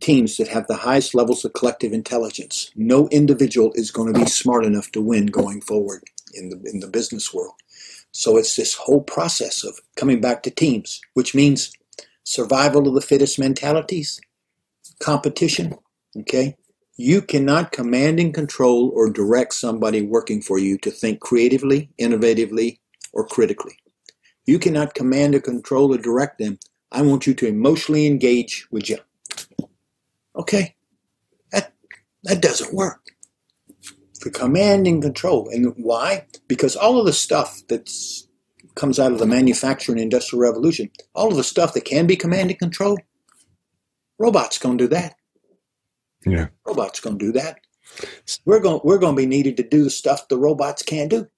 [0.00, 2.70] teams that have the highest levels of collective intelligence.
[2.76, 6.02] No individual is going to be smart enough to win going forward
[6.34, 7.54] in the in the business world.
[8.12, 11.72] So it's this whole process of coming back to teams, which means
[12.24, 14.20] survival of the fittest mentalities,
[15.00, 15.74] competition.
[16.16, 16.56] Okay,
[16.96, 22.78] you cannot command and control or direct somebody working for you to think creatively, innovatively,
[23.12, 23.78] or critically.
[24.46, 26.58] You cannot command or control or direct them.
[26.90, 28.98] I want you to emotionally engage with you.
[30.38, 30.76] Okay,
[31.52, 31.72] that
[32.24, 33.00] that doesn't work
[34.20, 35.48] for command and control.
[35.48, 36.26] And why?
[36.46, 37.90] Because all of the stuff that
[38.74, 42.50] comes out of the manufacturing industrial revolution, all of the stuff that can be command
[42.50, 42.98] and control,
[44.18, 45.14] robots going to do that.
[46.24, 47.60] Yeah, robots going to do that.
[48.44, 51.28] We're going we're going to be needed to do the stuff the robots can't do.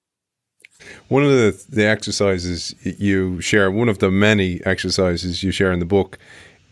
[1.07, 5.79] One of the the exercises you share, one of the many exercises you share in
[5.79, 6.17] the book,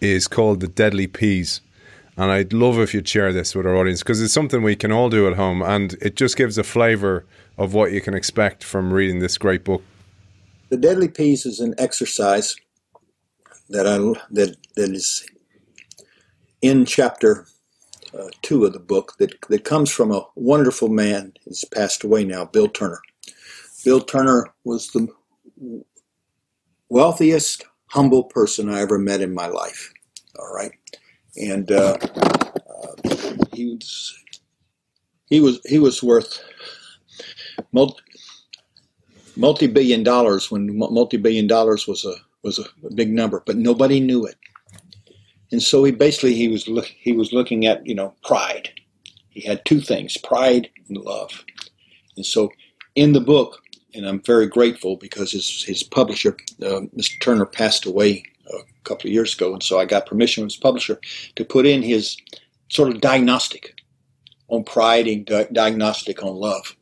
[0.01, 1.61] is called the deadly peas.
[2.19, 4.91] And I'd love if you'd share this with our audience because it's something we can
[4.91, 7.25] all do at home and it just gives a flavor
[7.57, 9.81] of what you can expect from reading this great book.
[10.67, 12.57] The Deadly Peas is an exercise
[13.69, 13.97] that I
[14.31, 15.25] that that is
[16.61, 17.47] in chapter
[18.13, 21.31] uh, two of the book that that comes from a wonderful man.
[21.45, 22.99] who's passed away now, Bill Turner.
[23.85, 25.07] Bill Turner was the
[26.89, 29.93] wealthiest, humble person I ever met in my life.
[30.37, 30.73] All right,
[31.37, 34.23] and uh, uh, he was
[35.27, 36.43] he was he was worth
[37.71, 38.01] multi,
[39.35, 42.13] multi-billion dollars when multi-billion dollars was a
[42.43, 42.63] was a,
[42.95, 44.35] big number, but nobody knew it.
[45.51, 48.69] And so he basically he was look, he was looking at you know pride.
[49.29, 51.43] He had two things: pride and love.
[52.17, 52.51] And so
[52.95, 53.61] in the book,
[53.93, 57.19] and I'm very grateful because his his publisher, uh, Mr.
[57.19, 60.57] Turner, passed away a couple of years ago, and so I got permission from his
[60.57, 60.99] publisher
[61.35, 62.17] to put in his
[62.69, 63.75] sort of diagnostic
[64.47, 66.75] on pride and di- diagnostic on love,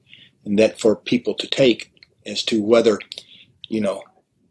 [0.45, 1.91] and that for people to take
[2.25, 2.99] as to whether,
[3.69, 4.03] you know,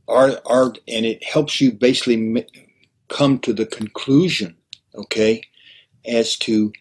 [0.08, 2.46] are are and it helps you basically
[3.08, 4.56] come to the conclusion,
[4.94, 5.42] okay,
[6.06, 6.72] as to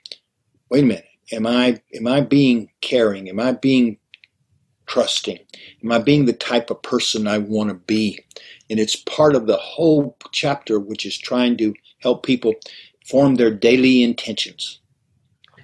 [0.69, 3.29] wait a minute, am I am I being caring?
[3.29, 3.97] Am I being
[4.87, 5.39] trusting?
[5.83, 8.19] Am I being the type of person I want to be?
[8.69, 12.53] And it's part of the whole chapter, which is trying to help people
[13.05, 14.79] form their daily intentions.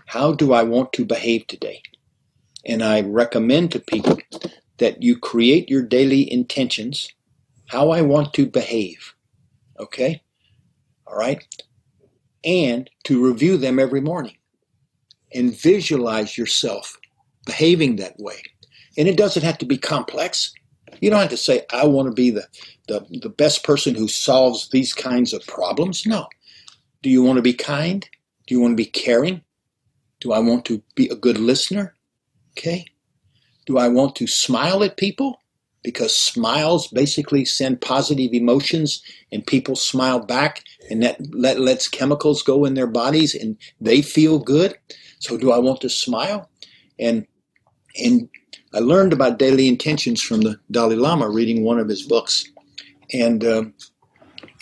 [0.05, 1.81] How do I want to behave today?
[2.65, 4.19] And I recommend to people
[4.77, 7.09] that you create your daily intentions,
[7.67, 9.13] how I want to behave.
[9.79, 10.21] Okay?
[11.07, 11.43] All right?
[12.43, 14.35] And to review them every morning
[15.33, 16.97] and visualize yourself
[17.45, 18.41] behaving that way.
[19.01, 20.53] And it doesn't have to be complex.
[20.99, 22.47] You don't have to say, I want to be the,
[22.87, 26.05] the, the best person who solves these kinds of problems.
[26.05, 26.27] No.
[27.01, 28.07] Do you want to be kind?
[28.45, 29.41] Do you want to be caring?
[30.19, 31.95] Do I want to be a good listener?
[32.51, 32.85] Okay.
[33.65, 35.39] Do I want to smile at people?
[35.81, 42.43] Because smiles basically send positive emotions and people smile back and that let, lets chemicals
[42.43, 44.77] go in their bodies and they feel good.
[45.17, 46.51] So do I want to smile?
[46.99, 47.25] And
[47.97, 48.29] and
[48.73, 52.45] I learned about daily intentions from the Dalai Lama reading one of his books,
[53.11, 53.73] and um,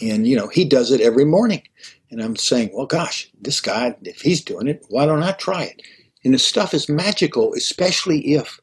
[0.01, 1.61] and you know he does it every morning,
[2.09, 5.63] and I'm saying, well, gosh, this guy, if he's doing it, why don't I try
[5.63, 5.81] it?
[6.25, 8.59] And the stuff is magical, especially if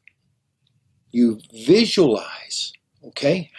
[1.13, 2.73] you visualize.
[3.05, 3.51] Okay,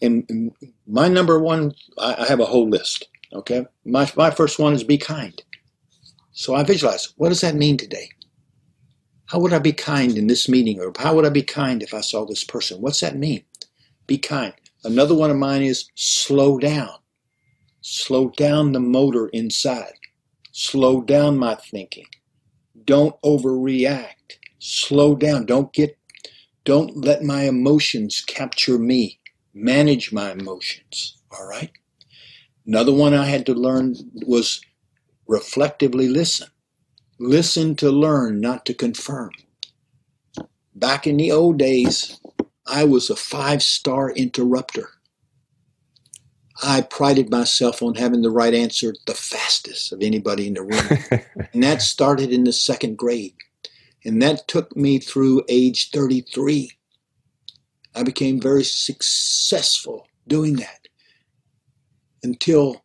[0.00, 0.52] and, and
[0.86, 3.08] my number one, I, I have a whole list.
[3.32, 5.42] Okay, my my first one is be kind.
[6.32, 7.12] So I visualize.
[7.16, 8.10] What does that mean today?
[9.30, 10.80] How would I be kind in this meeting?
[10.80, 12.80] Or how would I be kind if I saw this person?
[12.80, 13.44] What's that mean?
[14.08, 14.52] Be kind.
[14.82, 16.96] Another one of mine is slow down.
[17.80, 19.94] Slow down the motor inside.
[20.50, 22.06] Slow down my thinking.
[22.84, 24.38] Don't overreact.
[24.58, 25.46] Slow down.
[25.46, 25.96] Don't get,
[26.64, 29.20] don't let my emotions capture me.
[29.54, 31.18] Manage my emotions.
[31.30, 31.70] All right.
[32.66, 33.94] Another one I had to learn
[34.26, 34.60] was
[35.28, 36.48] reflectively listen.
[37.22, 39.30] Listen to learn, not to confirm.
[40.74, 42.18] Back in the old days,
[42.66, 44.88] I was a five star interrupter.
[46.62, 51.22] I prided myself on having the right answer the fastest of anybody in the room.
[51.52, 53.34] and that started in the second grade.
[54.02, 56.72] And that took me through age 33.
[57.94, 60.88] I became very successful doing that
[62.22, 62.82] until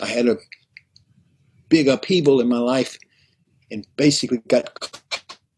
[0.00, 0.38] I had a
[1.72, 2.98] big upheaval in my life
[3.70, 4.92] and basically got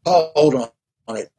[0.05, 0.69] called on,
[1.09, 1.33] on it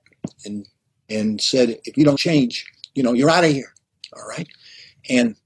[0.45, 0.67] and
[1.09, 3.73] and said, if you don't change, you know, you're out of here.
[4.15, 4.47] All right.
[5.09, 5.37] And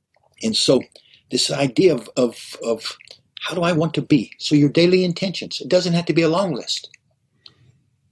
[0.41, 0.81] and so
[1.29, 2.97] this idea of, of of
[3.41, 4.31] how do I want to be?
[4.39, 5.61] So your daily intentions.
[5.61, 6.89] It doesn't have to be a long list.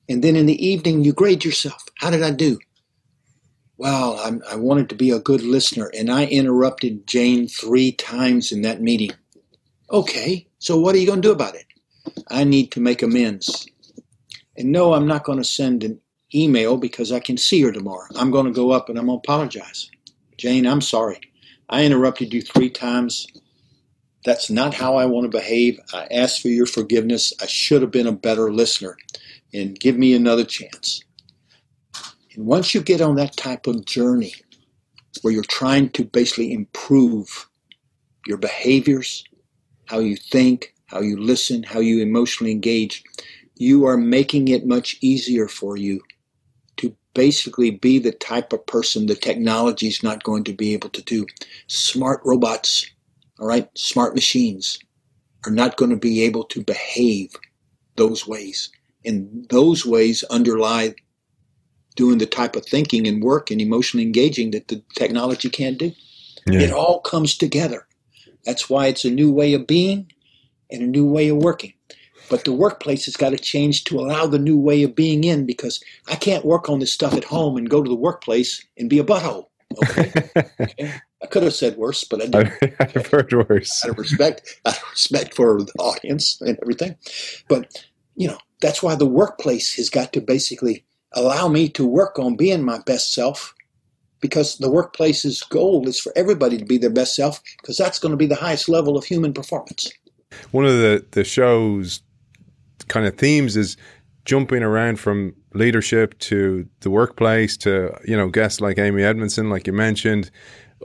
[0.07, 1.83] And then in the evening you grade yourself.
[1.95, 2.59] How did I do?
[3.77, 8.51] Well, I'm, I wanted to be a good listener, and I interrupted Jane three times
[8.51, 9.11] in that meeting.
[9.91, 11.65] Okay, so what are you going to do about it?
[12.29, 13.67] I need to make amends.
[14.57, 15.99] And no, I'm not going to send an
[16.33, 18.07] email because I can see her tomorrow.
[18.15, 19.89] I'm going to go up and I'm going to apologize.
[20.37, 21.19] Jane, I'm sorry.
[21.69, 23.27] I interrupted you three times.
[24.25, 25.79] That's not how I want to behave.
[25.93, 27.33] I ask for your forgiveness.
[27.41, 28.97] I should have been a better listener.
[29.53, 31.01] And give me another chance.
[32.35, 34.33] And once you get on that type of journey
[35.21, 37.49] where you're trying to basically improve
[38.25, 39.23] your behaviors,
[39.87, 43.03] how you think, how you listen, how you emotionally engage,
[43.55, 46.01] you are making it much easier for you
[46.77, 50.89] to basically be the type of person the technology is not going to be able
[50.89, 51.25] to do.
[51.67, 52.89] Smart robots,
[53.39, 54.79] all right, smart machines
[55.45, 57.31] are not going to be able to behave
[57.95, 58.69] those ways.
[59.05, 60.95] And those ways underlie
[61.95, 65.91] doing the type of thinking and work and emotionally engaging that the technology can't do.
[66.45, 66.61] Yeah.
[66.61, 67.86] It all comes together.
[68.47, 70.09] That's why it's a new way of being
[70.71, 71.73] and a new way of working.
[72.29, 75.45] But the workplace has got to change to allow the new way of being in
[75.45, 78.89] because I can't work on this stuff at home and go to the workplace and
[78.89, 79.47] be a butthole.
[79.83, 80.11] Okay?
[80.61, 80.93] okay?
[81.21, 82.75] I could have said worse, but I didn't.
[82.79, 83.83] I've heard worse.
[83.83, 86.95] Out of respect, out of respect for the audience and everything.
[87.49, 87.85] But
[88.15, 92.37] you know, that's why the workplace has got to basically allow me to work on
[92.37, 93.53] being my best self
[94.21, 98.11] because the workplace's goal is for everybody to be their best self because that's going
[98.11, 99.91] to be the highest level of human performance.
[100.51, 102.01] One of the, the show's
[102.87, 103.77] kind of themes is
[104.25, 109.67] jumping around from leadership to the workplace to, you know, guests like Amy Edmondson, like
[109.67, 110.29] you mentioned,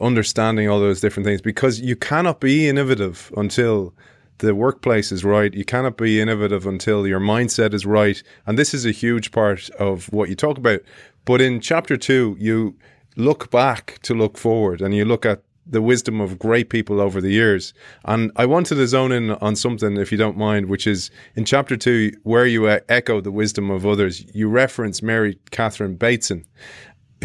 [0.00, 3.94] understanding all those different things because you cannot be innovative until
[4.38, 5.52] the workplace is right.
[5.54, 8.20] You cannot be innovative until your mindset is right.
[8.46, 10.80] And this is a huge part of what you talk about.
[11.24, 12.76] But in chapter two, you
[13.16, 17.20] look back to look forward and you look at the wisdom of great people over
[17.20, 17.72] the years.
[18.04, 21.44] And I wanted to zone in on something, if you don't mind, which is in
[21.44, 24.24] chapter two, where you echo the wisdom of others.
[24.34, 26.44] You reference Mary Catherine Bateson,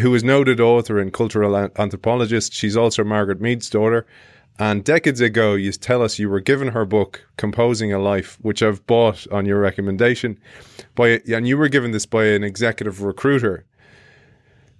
[0.00, 2.52] who is noted author and cultural anthropologist.
[2.52, 4.06] She's also Margaret Mead's daughter.
[4.60, 8.60] And decades ago, you tell us you were given her book, Composing a Life, which
[8.60, 10.38] I've bought on your recommendation.
[10.96, 13.66] By, and you were given this by an executive recruiter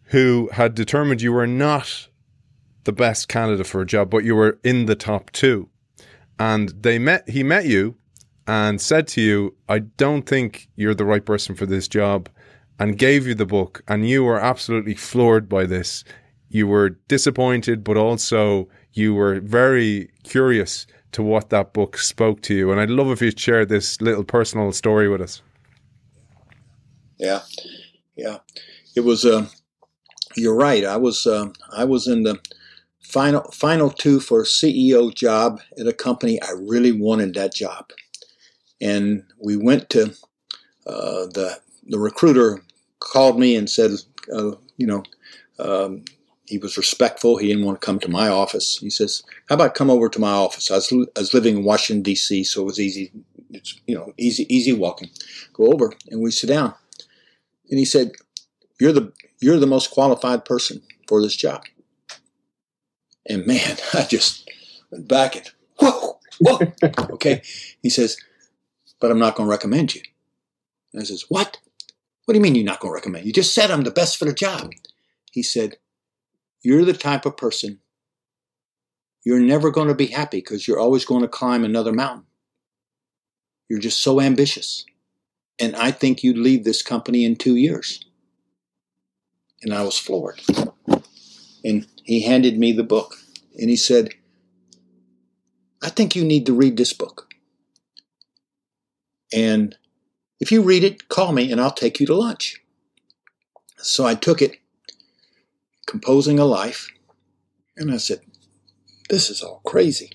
[0.09, 2.09] who had determined you were not
[2.85, 5.69] the best candidate for a job, but you were in the top two.
[6.39, 7.97] And they met he met you
[8.47, 12.31] and said to you, I don't think you're the right person for this job,
[12.79, 16.05] and gave you the book, and you were absolutely floored by this.
[16.49, 22.55] You were disappointed, but also you were very curious to what that book spoke to
[22.55, 22.71] you.
[22.71, 25.43] And I'd love if you'd share this little personal story with us.
[27.19, 27.43] Yeah,
[28.17, 28.39] yeah.
[28.95, 29.27] It was.
[29.27, 29.49] Uh,
[30.37, 30.85] you're right.
[30.85, 31.27] I was.
[31.27, 32.39] Uh, I was in the
[33.01, 36.41] final final two for a CEO job at a company.
[36.43, 37.91] I really wanted that job,
[38.81, 40.15] and we went to
[40.87, 42.63] uh, the the recruiter
[43.01, 43.93] called me and said,
[44.35, 45.03] uh, you know,
[45.59, 46.05] um,
[46.47, 47.37] he was respectful.
[47.37, 48.79] He didn't want to come to my office.
[48.79, 51.65] He says, "How about come over to my office?" I was, I was living in
[51.65, 53.13] Washington D.C., so it was easy.
[53.51, 55.11] It's you know easy easy walking.
[55.55, 56.75] Go over and we sit down,
[57.71, 58.13] and he said,
[58.81, 61.65] "You're the you're the most qualified person for this job."
[63.29, 64.51] And man, I just
[64.91, 66.61] went back and whoa, whoa.
[67.15, 67.43] okay,
[67.83, 68.17] he says,
[69.01, 70.03] "But I'm not going to recommend you."
[70.93, 71.59] And I says, "What?
[72.25, 73.25] What do you mean you're not going to recommend?
[73.25, 74.73] You just said I'm the best for the job."
[75.31, 75.77] He said
[76.63, 77.81] you're the type of person
[79.29, 82.25] you're never going to be happy because you're always going to climb another mountain.
[83.69, 84.87] You're just so ambitious.
[85.59, 88.03] And I think you'd leave this company in two years.
[89.63, 90.41] And I was floored.
[91.65, 93.17] And he handed me the book
[93.59, 94.15] and he said,
[95.83, 97.33] I think you need to read this book.
[99.33, 99.77] And
[100.41, 102.61] if you read it, call me and I'll take you to lunch.
[103.79, 104.59] So I took it
[105.87, 106.91] composing a life.
[107.77, 108.21] And I said,
[109.09, 110.11] this is all crazy.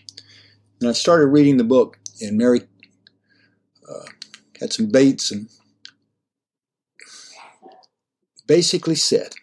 [0.79, 2.61] And I started reading the book, and Mary
[3.89, 4.05] uh,
[4.59, 5.49] had some baits and
[8.47, 9.33] basically said,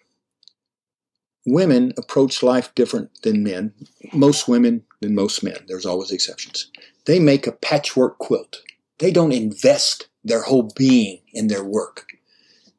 [1.47, 3.73] women approach life different than men.
[4.13, 5.57] Most women than most men.
[5.67, 6.71] There's always exceptions.
[7.07, 8.63] They make a patchwork quilt.
[8.99, 12.07] They don't invest their whole being in their work.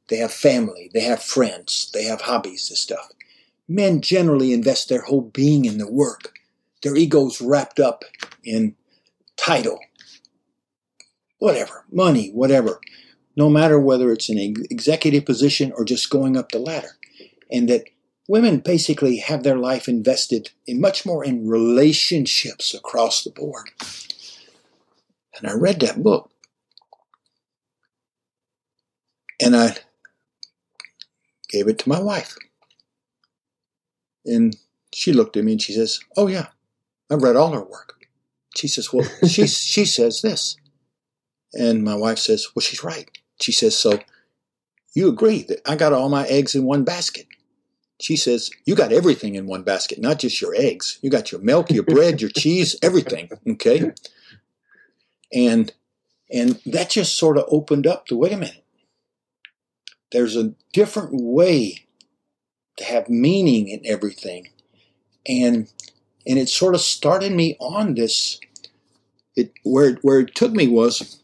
[0.09, 3.11] They have family, they have friends, they have hobbies and stuff.
[3.67, 6.33] Men generally invest their whole being in the work,
[6.83, 8.03] their ego's wrapped up
[8.43, 8.75] in
[9.37, 9.79] title,
[11.39, 12.81] whatever, money, whatever,
[13.35, 14.37] no matter whether it's an
[14.69, 16.97] executive position or just going up the ladder.
[17.51, 17.85] And that
[18.27, 23.71] women basically have their life invested in much more in relationships across the board.
[25.37, 26.29] And I read that book.
[29.43, 29.75] And I
[31.49, 32.35] gave it to my wife.
[34.23, 34.55] And
[34.93, 36.47] she looked at me and she says, Oh, yeah,
[37.09, 38.05] I've read all her work.
[38.55, 40.57] She says, Well, she, she says this.
[41.53, 43.09] And my wife says, Well, she's right.
[43.41, 43.99] She says, So
[44.93, 47.27] you agree that I got all my eggs in one basket.
[48.01, 50.99] She says, You got everything in one basket, not just your eggs.
[51.01, 53.29] You got your milk, your bread, your cheese, everything.
[53.47, 53.91] Okay.
[55.33, 55.71] And
[56.31, 58.63] and that just sort of opened up to wait a minute.
[60.11, 61.85] There's a different way
[62.77, 64.49] to have meaning in everything.
[65.27, 65.67] And
[66.25, 68.39] and it sort of started me on this.
[69.35, 71.20] It where where it took me was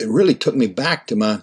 [0.00, 1.40] it really took me back to my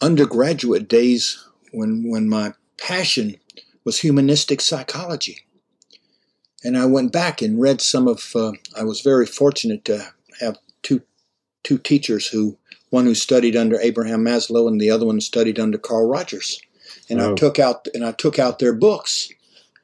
[0.00, 3.36] undergraduate days when when my passion
[3.84, 5.40] was humanistic psychology.
[6.64, 8.32] And I went back and read some of.
[8.34, 11.02] Uh, I was very fortunate to have two
[11.64, 12.56] two teachers who
[12.90, 16.60] one who studied under Abraham Maslow and the other one studied under Carl Rogers
[17.08, 17.32] and oh.
[17.32, 19.30] I took out and I took out their books,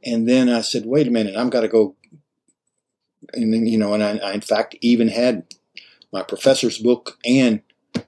[0.05, 1.95] and then I said, "Wait a minute, I'm got to go."
[3.33, 5.45] And then you know, and I, I, in fact even had
[6.13, 7.63] my professor's book and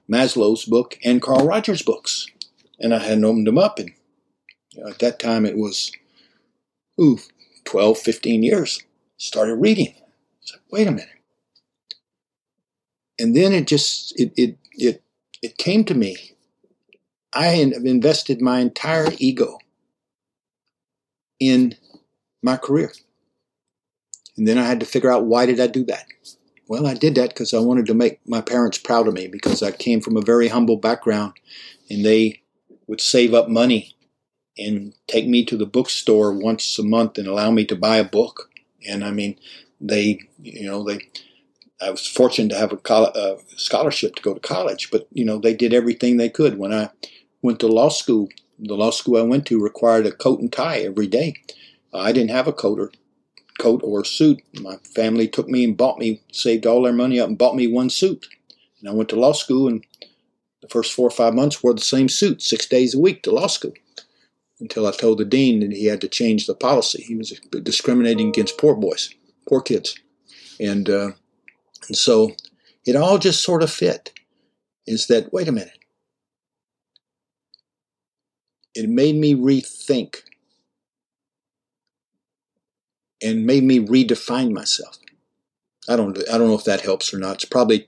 [0.09, 2.27] Maslow's book and Carl Rogers' books,
[2.79, 3.91] and I hadn't opened them up, and
[4.73, 5.91] you know, at that time it was,
[6.99, 7.19] ooh,
[7.65, 8.83] 12, 15 years.
[9.17, 9.93] Started reading.
[10.41, 11.09] It's like, wait a minute.
[13.19, 15.03] And then it just it it it
[15.43, 16.31] it came to me
[17.33, 19.59] I have invested my entire ego
[21.39, 21.75] in
[22.43, 22.91] my career.
[24.37, 26.05] And then I had to figure out why did I do that?
[26.71, 29.61] Well, I did that because I wanted to make my parents proud of me because
[29.61, 31.33] I came from a very humble background
[31.89, 32.43] and they
[32.87, 33.93] would save up money
[34.57, 38.05] and take me to the bookstore once a month and allow me to buy a
[38.05, 38.49] book.
[38.87, 39.37] And I mean,
[39.81, 41.01] they, you know, they,
[41.81, 45.25] I was fortunate to have a, a uh, scholarship to go to college, but you
[45.25, 46.57] know, they did everything they could.
[46.57, 46.89] When I
[47.41, 48.29] went to law school.
[48.59, 51.33] The law school I went to required a coat and tie every day.
[51.93, 52.91] I didn't have a coat or
[53.61, 54.41] coat or suit.
[54.59, 57.67] My family took me and bought me, saved all their money up and bought me
[57.67, 58.27] one suit.
[58.79, 59.85] And I went to law school and
[60.61, 63.31] the first four or five months wore the same suit six days a week to
[63.31, 63.73] law school
[64.59, 67.03] until I told the dean that he had to change the policy.
[67.03, 69.13] He was discriminating against poor boys,
[69.47, 69.95] poor kids.
[70.59, 71.11] And, uh,
[71.87, 72.31] and so
[72.85, 74.11] it all just sort of fit.
[74.87, 75.77] Is that, wait a minute,
[78.73, 80.21] it made me rethink
[83.21, 84.97] and made me redefine myself.
[85.89, 87.35] I don't I don't know if that helps or not.
[87.35, 87.87] It's probably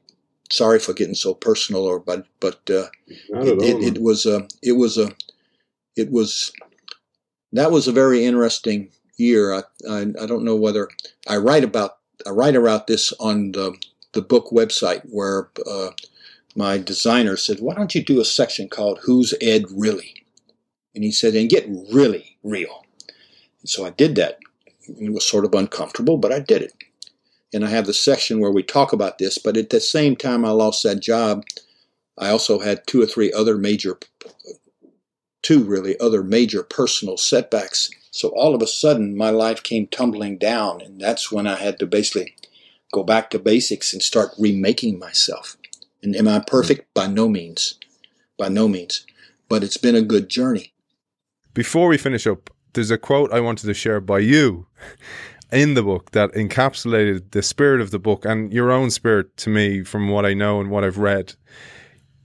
[0.52, 4.74] sorry for getting so personal or but but uh, it, it, it, was a it
[4.74, 5.12] was a
[5.96, 6.52] it was
[7.52, 9.54] that was a very interesting year.
[9.54, 10.90] I, I, I don't know whether
[11.28, 13.78] I write about I write about this on the
[14.14, 15.90] the book website where uh,
[16.56, 20.26] my designer said, "Why don't you do a section called Who's Ed Really?"
[20.96, 22.86] And he said, "And get really real."
[23.62, 24.40] And so I did that.
[24.88, 26.74] It was sort of uncomfortable, but I did it.
[27.54, 29.38] And I have the section where we talk about this.
[29.38, 31.46] But at the same time, I lost that job.
[32.18, 33.98] I also had two or three other major,
[35.42, 37.90] two really other major personal setbacks.
[38.12, 41.80] So all of a sudden, my life came tumbling down, and that's when I had
[41.80, 42.36] to basically
[42.92, 45.58] go back to basics and start remaking myself.
[46.04, 46.94] And am I perfect?
[46.94, 47.80] By no means.
[48.38, 49.06] By no means.
[49.50, 50.74] But it's been a good journey.
[51.54, 54.68] Before we finish up, there's a quote I wanted to share by you
[55.52, 59.50] in the book that encapsulated the spirit of the book and your own spirit to
[59.50, 61.36] me from what I know and what I've read.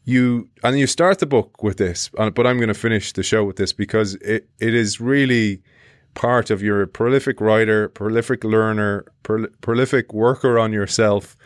[0.05, 3.23] You and you start the book with this, uh, but I'm going to finish the
[3.23, 5.63] show with this because it, it is really
[6.15, 11.37] part of your prolific writer, prolific learner, prolific worker on yourself.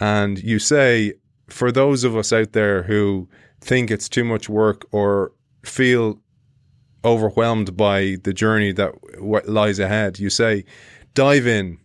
[0.00, 1.14] And you say,
[1.48, 3.28] for those of us out there who
[3.60, 5.32] think it's too much work or
[5.64, 6.20] feel
[7.04, 8.92] overwhelmed by the journey that
[9.48, 10.64] lies ahead, you say,
[11.14, 11.78] dive in.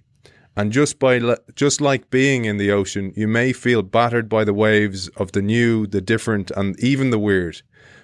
[0.56, 4.54] And just by just like being in the ocean, you may feel battered by the
[4.54, 7.62] waves of the new, the different, and even the weird.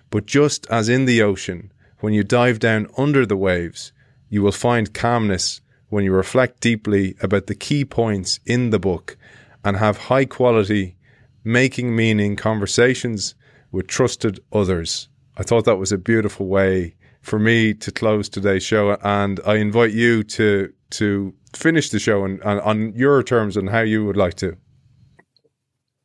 [0.09, 3.91] But just as in the ocean, when you dive down under the waves,
[4.29, 9.17] you will find calmness when you reflect deeply about the key points in the book
[9.63, 10.95] and have high quality,
[11.43, 13.35] making meaning conversations
[13.71, 15.09] with trusted others.
[15.37, 19.55] I thought that was a beautiful way for me to close today's show, and I
[19.55, 24.17] invite you to to finish the show and, on your terms and how you would
[24.17, 24.57] like to.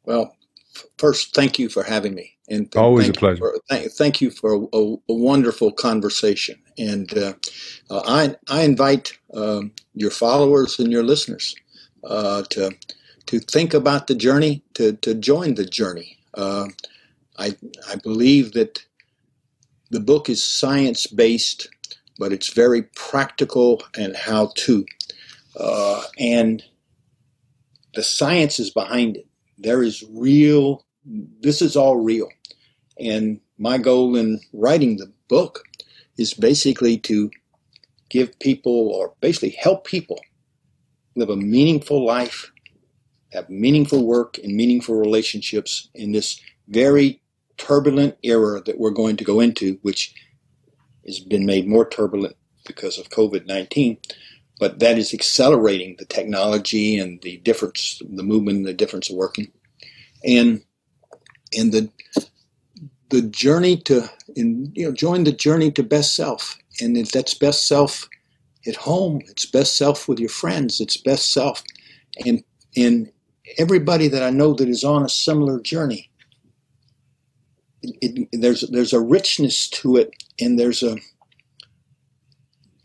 [0.04, 0.36] Well,
[0.98, 3.38] first, thank you for having me, and th- always a pleasure.
[3.38, 7.32] For, th- thank you for a, a, a wonderful conversation, and uh,
[7.90, 11.54] uh, I I invite um, your followers and your listeners
[12.04, 12.70] uh, to
[13.26, 16.18] to think about the journey, to to join the journey.
[16.34, 16.66] Uh,
[17.38, 17.56] I
[17.88, 18.84] I believe that
[19.94, 21.68] the book is science based,
[22.18, 24.84] but it's very practical and how to.
[25.58, 26.62] Uh, and
[27.94, 29.26] the science is behind it.
[29.58, 32.28] There is real, this is all real.
[32.98, 35.64] And my goal in writing the book
[36.16, 37.30] is basically to
[38.10, 40.20] give people, or basically help people,
[41.16, 42.52] live a meaningful life,
[43.32, 47.20] have meaningful work and meaningful relationships in this very
[47.56, 50.14] turbulent era that we're going to go into, which
[51.06, 52.36] has been made more turbulent
[52.66, 53.98] because of COVID 19,
[54.58, 59.16] but that is accelerating the technology and the difference, the movement and the difference of
[59.16, 59.50] working.
[60.24, 60.62] And
[61.56, 61.90] and the
[63.10, 67.34] the journey to in, you know join the journey to best self and if that's
[67.34, 68.08] best self
[68.66, 71.62] at home it's best self with your friends it's best self
[72.26, 72.42] and
[72.74, 73.10] in
[73.58, 76.10] everybody that i know that is on a similar journey
[78.00, 80.10] it, there's there's a richness to it,
[80.40, 80.96] and there's a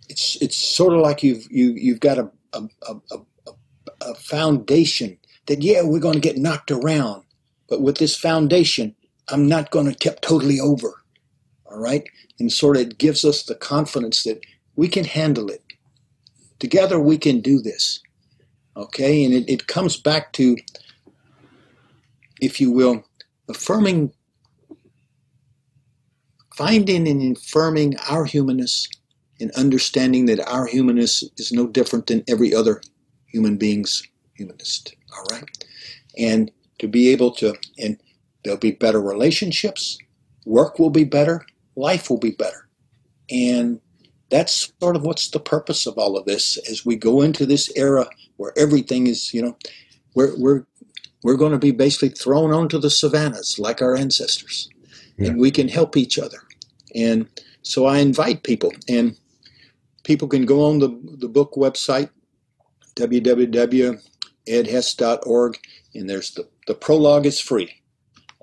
[0.10, 2.64] it's it's sort of like you've you you've got a a,
[3.12, 3.18] a,
[4.02, 7.24] a foundation that yeah we're going to get knocked around,
[7.68, 8.96] but with this foundation
[9.30, 11.04] I'm not going to tip totally over,
[11.66, 12.08] all right,
[12.40, 14.44] and sort of it gives us the confidence that
[14.76, 15.64] we can handle it.
[16.60, 18.02] Together we can do this,
[18.76, 20.58] okay, and it, it comes back to,
[22.42, 23.04] if you will,
[23.48, 24.12] affirming
[26.60, 28.90] finding and affirming our humanness
[29.40, 32.82] and understanding that our humanness is no different than every other
[33.28, 34.04] human being's
[34.34, 34.94] humanist.
[35.16, 35.46] All right?
[36.18, 37.98] And to be able to, and
[38.44, 39.98] there'll be better relationships,
[40.46, 41.46] work will be better,
[41.78, 42.68] life will be better.
[43.32, 43.80] And
[44.30, 47.72] that's sort of what's the purpose of all of this as we go into this
[47.78, 48.06] era
[48.36, 49.58] where everything is, you know,
[50.14, 50.66] we're, we're,
[51.24, 54.68] we're going to be basically thrown onto the savannas like our ancestors.
[55.18, 55.30] Yeah.
[55.30, 56.40] And we can help each other.
[56.96, 57.28] And
[57.62, 59.16] so I invite people, and
[60.04, 60.88] people can go on the,
[61.18, 62.10] the book website,
[62.96, 64.00] www.edhess.org,
[65.96, 67.82] and there's the, the prologue is free.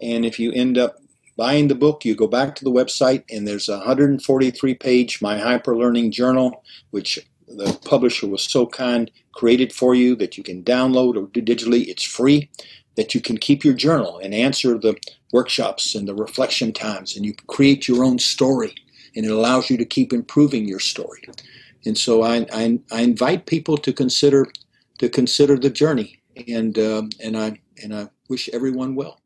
[0.00, 0.96] And if you end up
[1.36, 5.38] buying the book, you go back to the website, and there's a 143 page My
[5.38, 7.18] Hyper Learning Journal, which
[7.48, 11.86] the publisher was so kind created for you that you can download or do digitally.
[11.86, 12.50] It's free
[12.96, 14.96] that you can keep your journal and answer the
[15.32, 18.74] workshops and the reflection times, and you create your own story,
[19.14, 21.22] and it allows you to keep improving your story.
[21.84, 24.46] And so I, I, I invite people to consider
[24.98, 26.18] to consider the journey,
[26.48, 29.20] and um, and I and I wish everyone well.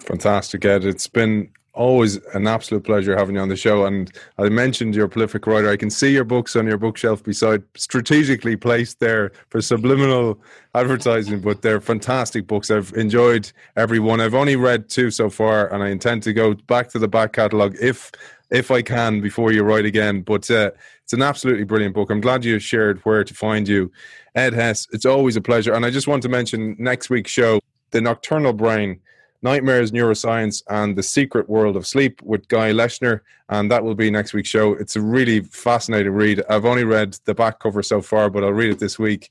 [0.00, 0.84] Fantastic, Ed.
[0.84, 3.86] It's been always an absolute pleasure having you on the show.
[3.86, 5.70] And I mentioned your prolific writer.
[5.70, 10.40] I can see your books on your bookshelf beside, strategically placed there for subliminal
[10.74, 12.70] advertising, but they're fantastic books.
[12.70, 14.20] I've enjoyed every one.
[14.20, 17.32] I've only read two so far, and I intend to go back to the back
[17.32, 18.10] catalogue if
[18.50, 20.22] if I can before you write again.
[20.22, 20.72] But uh,
[21.04, 22.10] it's an absolutely brilliant book.
[22.10, 23.92] I'm glad you shared where to find you.
[24.34, 25.74] Ed Hess, it's always a pleasure.
[25.74, 27.60] And I just want to mention next week's show,
[27.90, 29.00] The Nocturnal Brain
[29.42, 33.20] Nightmares, Neuroscience, and the Secret World of Sleep with Guy Leschziner.
[33.48, 34.74] And that will be next week's show.
[34.74, 36.42] It's a really fascinating read.
[36.50, 39.30] I've only read the back cover so far, but I'll read it this week.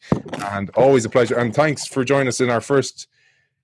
[0.52, 1.38] And always a pleasure.
[1.38, 3.08] And thanks for joining us in our first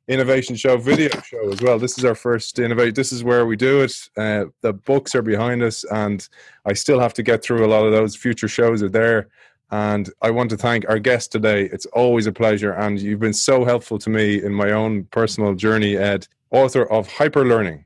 [0.10, 3.56] innovation show video show as well this is our first innovate this is where we
[3.56, 6.28] do it uh, the books are behind us and
[6.66, 9.30] i still have to get through a lot of those future shows are there
[9.74, 11.64] and I want to thank our guest today.
[11.74, 12.74] It's always a pleasure.
[12.74, 17.12] And you've been so helpful to me in my own personal journey, Ed, author of
[17.12, 17.84] Hyper Learning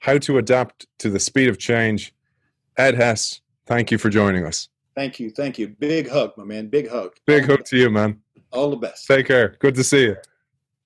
[0.00, 2.14] How to Adapt to the Speed of Change.
[2.76, 4.68] Ed Hess, thank you for joining us.
[4.94, 5.30] Thank you.
[5.30, 5.68] Thank you.
[5.68, 6.66] Big hug, my man.
[6.68, 7.12] Big hug.
[7.24, 8.20] Big hug to you, man.
[8.50, 9.06] All the best.
[9.06, 9.56] Take care.
[9.60, 10.16] Good to see you.